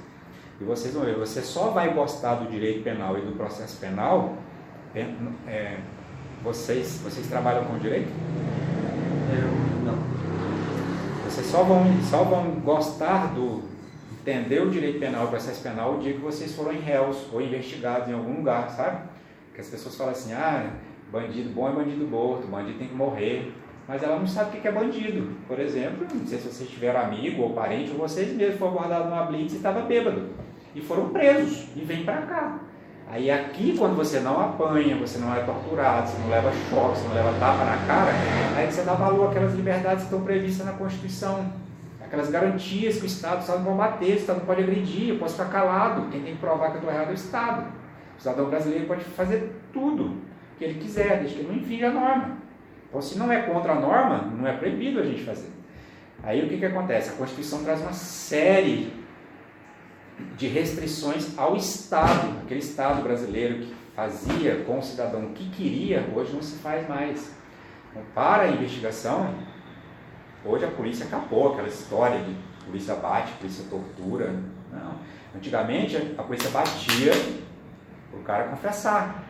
[0.59, 4.35] E vocês vão ver, você só vai gostar do direito penal e do processo penal.
[4.93, 5.07] É,
[5.47, 5.77] é,
[6.43, 8.09] vocês, vocês trabalham com direito?
[9.31, 9.97] Eu não.
[11.23, 13.63] Vocês só vão, só vão gostar do
[14.19, 17.25] entender o direito penal e o processo penal o dia que vocês foram em réus
[17.31, 19.07] ou investigados em algum lugar, sabe?
[19.55, 20.73] Que as pessoas falam assim, ah,
[21.09, 23.53] bandido bom é bandido morto, bandido tem que morrer
[23.89, 25.35] mas ela não sabe o que é bandido.
[25.47, 29.09] Por exemplo, não sei se vocês tiveram amigo ou parente, ou vocês mesmos foram abordados
[29.09, 30.29] numa blitz e estava bêbado.
[30.75, 32.59] E foram presos e vêm para cá.
[33.09, 37.07] Aí aqui, quando você não apanha, você não é torturado, você não leva choque, você
[37.07, 38.11] não leva tapa na cara,
[38.55, 41.51] aí você dá valor àquelas liberdades que estão previstas na Constituição.
[41.99, 45.17] Aquelas garantias que o Estado, o não pode bater, o Estado não pode agredir, eu
[45.17, 46.11] posso ficar calado.
[46.11, 47.63] Quem tem que provar que eu estou errado é o Estado.
[48.15, 50.17] O cidadão brasileiro pode fazer tudo
[50.59, 52.48] que ele quiser, desde que ele não infrinja a norma.
[52.89, 55.49] Então, se não é contra a norma, não é proibido a gente fazer.
[56.23, 57.11] Aí o que, que acontece?
[57.11, 58.91] A Constituição traz uma série
[60.35, 66.09] de restrições ao Estado, aquele Estado brasileiro que fazia com o cidadão o que queria,
[66.13, 67.33] hoje não se faz mais.
[67.91, 69.33] Então, para a investigação,
[70.43, 72.35] hoje a polícia acabou aquela história de
[72.65, 74.33] polícia bate, polícia tortura.
[74.71, 74.95] Não.
[75.35, 77.11] Antigamente a polícia batia
[78.09, 79.23] para o cara confessar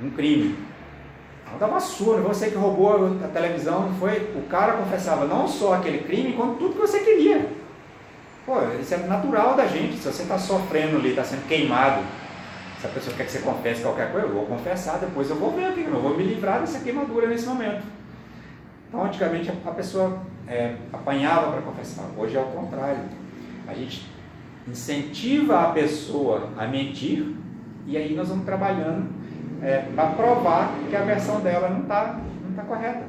[0.00, 0.56] um crime.
[1.48, 5.98] Ela dava surra, você que roubou a televisão, foi, o cara confessava não só aquele
[5.98, 7.48] crime, como tudo que você queria.
[8.44, 12.02] Pô, isso é natural da gente, se você está sofrendo ali, está sendo queimado,
[12.80, 15.50] se a pessoa quer que você confesse qualquer coisa, eu vou confessar, depois eu vou
[15.52, 17.82] ver aqui, eu vou me livrar dessa queimadura nesse momento.
[18.88, 23.00] Então, antigamente a pessoa é, apanhava para confessar, hoje é o contrário.
[23.66, 24.06] A gente
[24.68, 27.34] incentiva a pessoa a mentir
[27.86, 29.08] e aí nós vamos trabalhando
[29.62, 33.02] é, para provar que a versão dela não está não tá correta.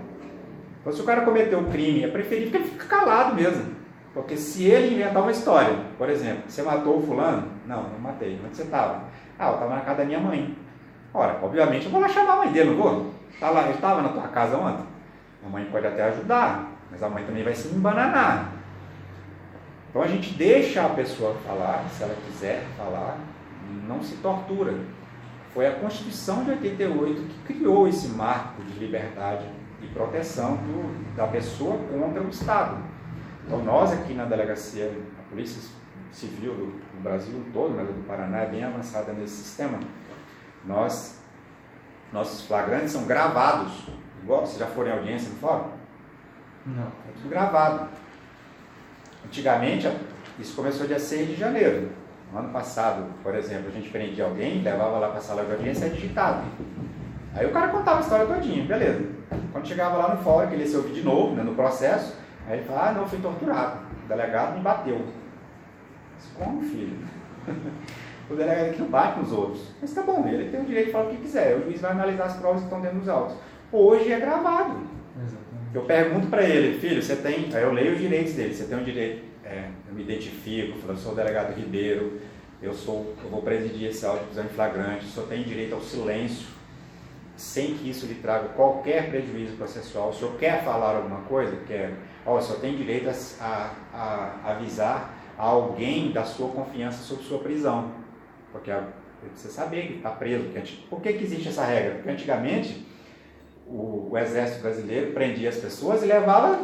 [0.82, 3.76] Então, se o cara cometeu um crime, é preferível que ele fique calado mesmo.
[4.14, 7.48] Porque se ele inventar uma história, por exemplo, você matou o fulano?
[7.66, 8.40] Não, não matei.
[8.44, 9.04] Onde você estava?
[9.38, 10.58] Ah, eu estava na casa da minha mãe.
[11.14, 13.14] Ora, obviamente eu vou lá chamar a mãe dele, não vou?
[13.40, 14.86] Tá lá, ele estava na tua casa ontem?
[15.46, 18.54] A mãe pode até ajudar, mas a mãe também vai se embananar.
[19.90, 23.18] Então a gente deixa a pessoa falar, se ela quiser falar,
[23.88, 24.74] não se tortura.
[25.58, 29.44] Foi a Constituição de 88 que criou esse marco de liberdade
[29.82, 32.78] e proteção do, da pessoa contra o Estado.
[33.44, 35.60] Então, nós aqui na delegacia, a Polícia
[36.12, 39.80] Civil do, do Brasil todo, mas do Paraná é bem avançada nesse sistema,
[40.64, 41.20] nós,
[42.14, 43.88] nossos flagrantes são gravados.
[44.22, 45.72] Igual vocês já foram em audiência no fórum?
[46.68, 46.86] Não.
[46.86, 47.90] É tudo gravado.
[49.26, 49.92] Antigamente,
[50.38, 51.90] isso começou dia 6 de janeiro.
[52.38, 55.54] No ano passado, por exemplo, a gente prendia alguém, levava lá para a sala de
[55.54, 56.44] audiência e digitado.
[57.34, 59.10] Aí o cara contava a história todinha, beleza.
[59.52, 62.16] Quando chegava lá no fórum, que ele ia se ouvir de novo, né, no processo,
[62.48, 63.80] aí ele falava, ah, não, fui torturado.
[64.06, 65.02] O delegado me bateu.
[66.14, 67.00] Mas como, filho?
[68.30, 69.74] o delegado aqui não bate nos outros.
[69.82, 71.58] Mas tá bom, ele tem o direito de falar o que quiser.
[71.58, 73.36] O juiz vai analisar as provas que estão dentro dos autos.
[73.72, 74.78] Hoje é gravado.
[75.16, 75.74] Exatamente.
[75.74, 77.50] Eu pergunto para ele, filho, você tem.
[77.52, 78.54] Aí eu leio os direitos dele.
[78.54, 82.20] Você tem um direito é, eu me identifico, falando, sou o delegado Ribeiro,
[82.62, 86.48] eu sou, eu vou presidir esse auto de em flagrante, senhor tem direito ao silêncio,
[87.36, 90.10] sem que isso lhe traga qualquer prejuízo processual.
[90.10, 91.56] O senhor quer falar alguma coisa?
[91.68, 91.94] Quer.
[92.26, 93.14] Ó, senhor tem direito a,
[93.94, 97.92] a, a avisar a alguém da sua confiança sobre sua prisão.
[98.52, 100.46] Porque você precisa saber que está preso.
[100.90, 101.96] Por que, que existe essa regra?
[101.96, 102.88] Porque antigamente
[103.68, 106.64] o, o exército brasileiro prendia as pessoas e levava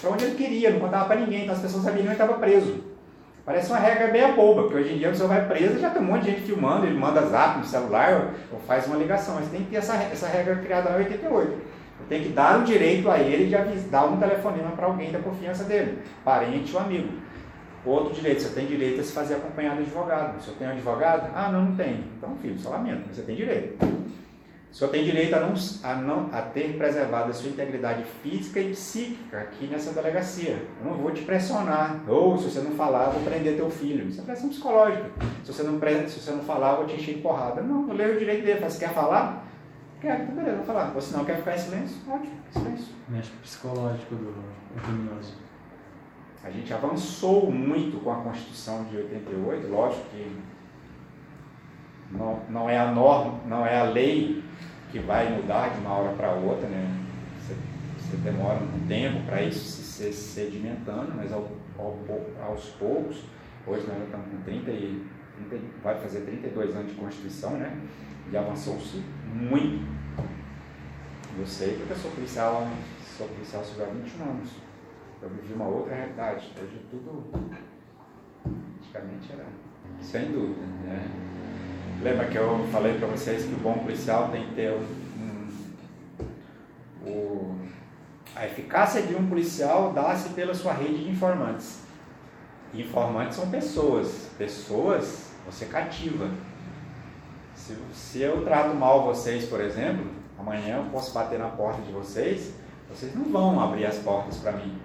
[0.00, 2.34] para onde ele queria, não contava para ninguém, então as pessoas sabiam que ele estava
[2.34, 2.84] preso.
[3.44, 5.90] Parece uma regra bem boba, porque hoje em dia a pessoa vai preso e já
[5.90, 9.36] tem um monte de gente filmando, ele manda zap no celular ou faz uma ligação,
[9.36, 11.78] mas tem que ter essa, essa regra criada em 88.
[12.08, 15.64] Tem que dar o direito a ele de dar um telefonema para alguém da confiança
[15.64, 17.08] dele, parente ou amigo.
[17.84, 20.42] Outro direito, você tem direito a se fazer acompanhado de advogado.
[20.42, 21.30] Se eu tenho advogado?
[21.34, 22.04] Ah, não, não tem.
[22.16, 23.78] Então, filho, só lamento, mas você tem direito.
[24.70, 28.60] O senhor tem direito a, não, a, não, a ter preservado a sua integridade física
[28.60, 30.62] e psíquica aqui nessa delegacia.
[30.80, 32.02] Eu não vou te pressionar.
[32.06, 34.06] Ou, se você não falar, eu vou prender teu filho.
[34.06, 35.10] Isso é pressão psicológica.
[35.42, 37.62] Se você não, se você não falar, eu vou te encher de porrada.
[37.62, 38.60] Não, eu leio o direito dele.
[38.60, 39.48] Você quer falar?
[40.00, 40.92] Quero, então beleza, vou falar.
[40.94, 42.94] Ou se não quer ficar em silêncio, ótimo, silêncio.
[43.08, 44.34] Mexe psicológico do
[44.80, 45.34] criminoso.
[46.44, 50.36] A gente avançou muito com a Constituição de 88, lógico que
[52.10, 54.42] não, não é a norma, não é a lei
[54.90, 57.04] que vai mudar de uma hora para outra, né?
[57.40, 57.54] Você,
[57.98, 61.98] você, demora um tempo para isso se sedimentando, mas ao, ao,
[62.46, 63.24] aos poucos,
[63.66, 65.06] hoje nós estamos com 30 e
[65.50, 67.76] 30, vai fazer 32 anos de Constituição, né?
[68.32, 69.02] E avançou-se
[69.34, 69.86] muito.
[71.38, 72.66] Eu sei porque eu sou policial,
[73.16, 74.50] sou policial há 21 anos.
[75.20, 76.52] Eu vivi uma outra realidade.
[76.60, 77.24] Hoje tudo
[78.90, 79.46] praticamente era
[80.00, 80.66] sem dúvida.
[80.84, 81.28] Né?
[82.00, 85.48] Lembra que eu falei para vocês que o bom policial tem que ter um,
[87.04, 87.58] um,
[88.36, 91.80] a eficácia de um policial dá-se pela sua rede de informantes.
[92.72, 94.30] Informantes são pessoas.
[94.38, 96.30] Pessoas você cativa.
[97.56, 100.06] Se, se eu trato mal vocês, por exemplo,
[100.38, 102.54] amanhã eu posso bater na porta de vocês,
[102.88, 104.78] vocês não vão abrir as portas para mim.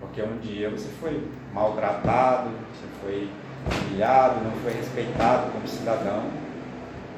[0.00, 3.30] Porque um dia você foi maltratado, você foi
[3.74, 6.24] humilhado, não foi respeitado como cidadão.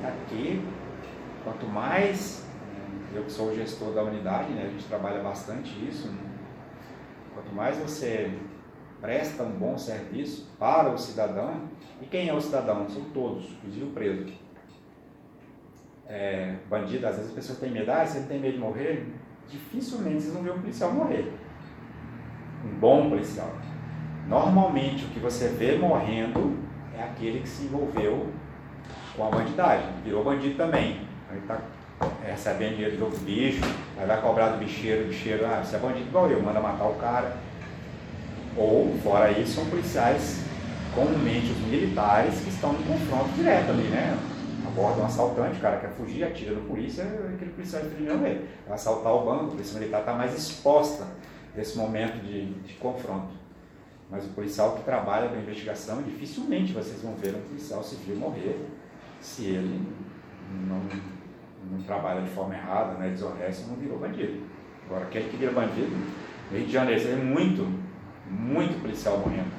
[0.05, 0.65] Aqui,
[1.45, 2.47] quanto mais,
[3.15, 6.19] eu que sou o gestor da unidade, né, a gente trabalha bastante isso, né?
[7.35, 8.33] quanto mais você
[9.01, 11.69] presta um bom serviço para o cidadão,
[12.01, 12.89] e quem é o cidadão?
[12.89, 14.33] São todos, inclusive o preso.
[16.07, 19.07] É, bandido, às vezes as pessoas têm medo, ah, você tem medo de morrer?
[19.49, 21.33] Dificilmente vocês vão ver um policial morrer.
[22.65, 23.53] Um bom policial.
[24.29, 26.59] Normalmente o que você vê morrendo
[26.97, 28.27] é aquele que se envolveu
[29.17, 31.01] com a bandidagem, virou bandido também.
[31.31, 31.59] Ele está
[32.25, 33.63] é, recebendo dinheiro de outro bicho,
[33.99, 36.95] aí vai cobrar do bicheiro, bicheiro, ah, você é bandido igual eu, manda matar o
[36.97, 37.37] cara.
[38.55, 40.45] Ou, fora isso, são policiais,
[40.95, 44.19] comumente os militares, que estão no confronto direto ali, né?
[44.67, 47.03] Aborda um assaltante, o cara quer fugir, atira no polícia,
[47.35, 48.49] aquele policial primeiro ele.
[48.67, 51.07] Vai assaltar o banco, a polícia militar está mais exposta
[51.57, 53.38] nesse momento de, de confronto.
[54.11, 58.59] Mas o policial que trabalha com investigação, dificilmente vocês vão ver um policial civil morrer
[59.21, 59.87] se ele
[60.67, 60.81] não,
[61.71, 64.41] não trabalha de forma errada, não é desonesto, não virou bandido.
[64.87, 65.95] Agora, aquele que vira bandido,
[66.51, 67.67] no Rio de Janeiro, você vê muito,
[68.31, 69.53] muito policial morrendo.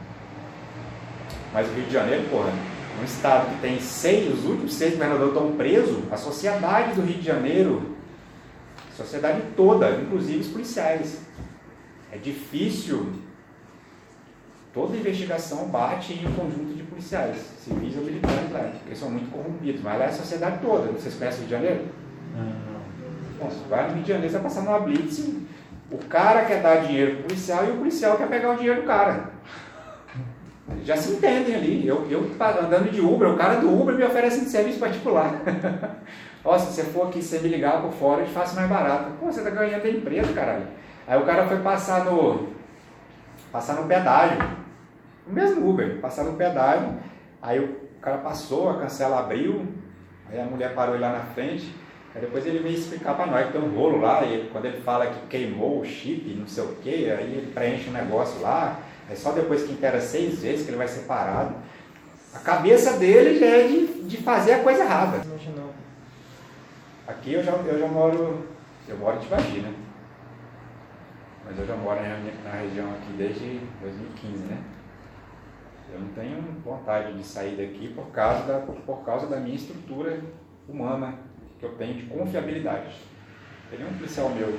[1.54, 2.52] Mas o Rio de Janeiro, porra,
[3.00, 7.18] um estado que tem seis, os últimos seis governadores estão presos, a sociedade do Rio
[7.18, 7.96] de Janeiro,
[8.92, 11.22] a sociedade toda, inclusive os policiais.
[12.12, 13.14] É difícil
[14.80, 19.30] toda investigação bate em um conjunto de policiais, civis ou militares lá, porque são muito
[19.30, 20.90] corrompidos, mas lá é a sociedade toda.
[20.94, 21.86] Vocês conhecem o Rio de Janeiro?
[22.34, 22.80] Não.
[23.40, 25.20] Bom, vai no Rio de Janeiro, você vai passar numa blitz,
[25.92, 28.88] o cara quer dar dinheiro pro policial e o policial quer pegar o dinheiro do
[28.88, 29.32] cara.
[30.86, 31.86] Já se entendem ali.
[31.86, 35.42] Eu, eu andando de Uber, o cara do Uber me oferece um serviço particular.
[36.46, 39.12] Ó, se você for aqui, você me ligar por fora, eu te faço mais barato.
[39.20, 40.68] Pô, você tá ganhando da empresa, caralho.
[41.06, 42.48] Aí o cara foi passar no,
[43.52, 44.59] passar no pedágio.
[45.30, 46.96] O mesmo Uber, passar no pedágio.
[47.42, 49.66] Aí o cara passou, a cancela abriu,
[50.30, 51.74] aí a mulher parou ele lá na frente.
[52.14, 54.82] Aí depois ele veio explicar para nós que tem um rolo lá, e quando ele
[54.82, 58.80] fala que queimou o chip, não sei o que, aí ele preenche um negócio lá,
[59.08, 61.54] aí só depois que inteira seis vezes que ele vai ser parado.
[62.34, 65.22] A cabeça dele já é de, de fazer a coisa errada.
[67.08, 68.46] Aqui eu já, eu já moro,
[68.88, 69.74] eu moro em Tibagi, né?
[71.50, 74.58] mas eu já moro na, região aqui desde 2015, né?
[75.92, 80.20] Eu não tenho vontade de sair daqui por causa da, por causa da minha estrutura
[80.68, 81.16] humana
[81.60, 82.96] que eu tenho de confiabilidade.
[83.70, 84.58] Tem um policial meu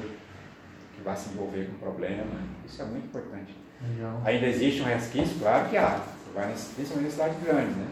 [0.95, 2.25] que vai se envolver com problema,
[2.67, 3.55] isso é muito importante.
[3.89, 4.21] Legal.
[4.25, 5.39] Ainda existe um resquício?
[5.39, 5.99] Claro que há.
[5.99, 7.87] Você vai, principalmente em cidades grandes, né?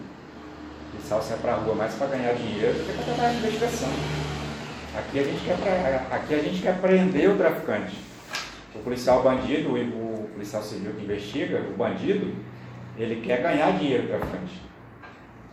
[0.89, 3.39] O policial sai para a rua mais para ganhar dinheiro do que para trabalhar de
[3.39, 3.89] investigação.
[4.97, 7.97] Aqui a, gente quer, aqui a gente quer prender o traficante.
[8.75, 12.35] O policial bandido, o policial civil que investiga, o bandido,
[13.03, 14.63] ele quer ganhar dinheiro do traficante.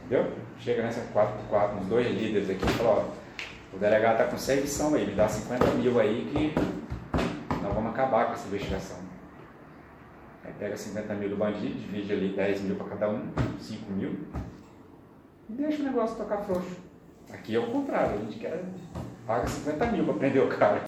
[0.05, 0.31] Entendeu?
[0.59, 4.93] Chega nessa 4x4, uns dois líderes aqui e fala, ó, o delegado está com servição
[4.95, 6.53] aí, me dá 50 mil aí que
[7.61, 8.97] nós vamos acabar com essa investigação.
[10.43, 14.19] Aí pega 50 mil do bandido, divide ali 10 mil para cada um, 5 mil,
[15.49, 16.77] e deixa o negócio tocar frouxo.
[17.31, 18.63] Aqui é o contrário, a gente quer
[19.25, 20.81] paga 50 mil para prender o cara.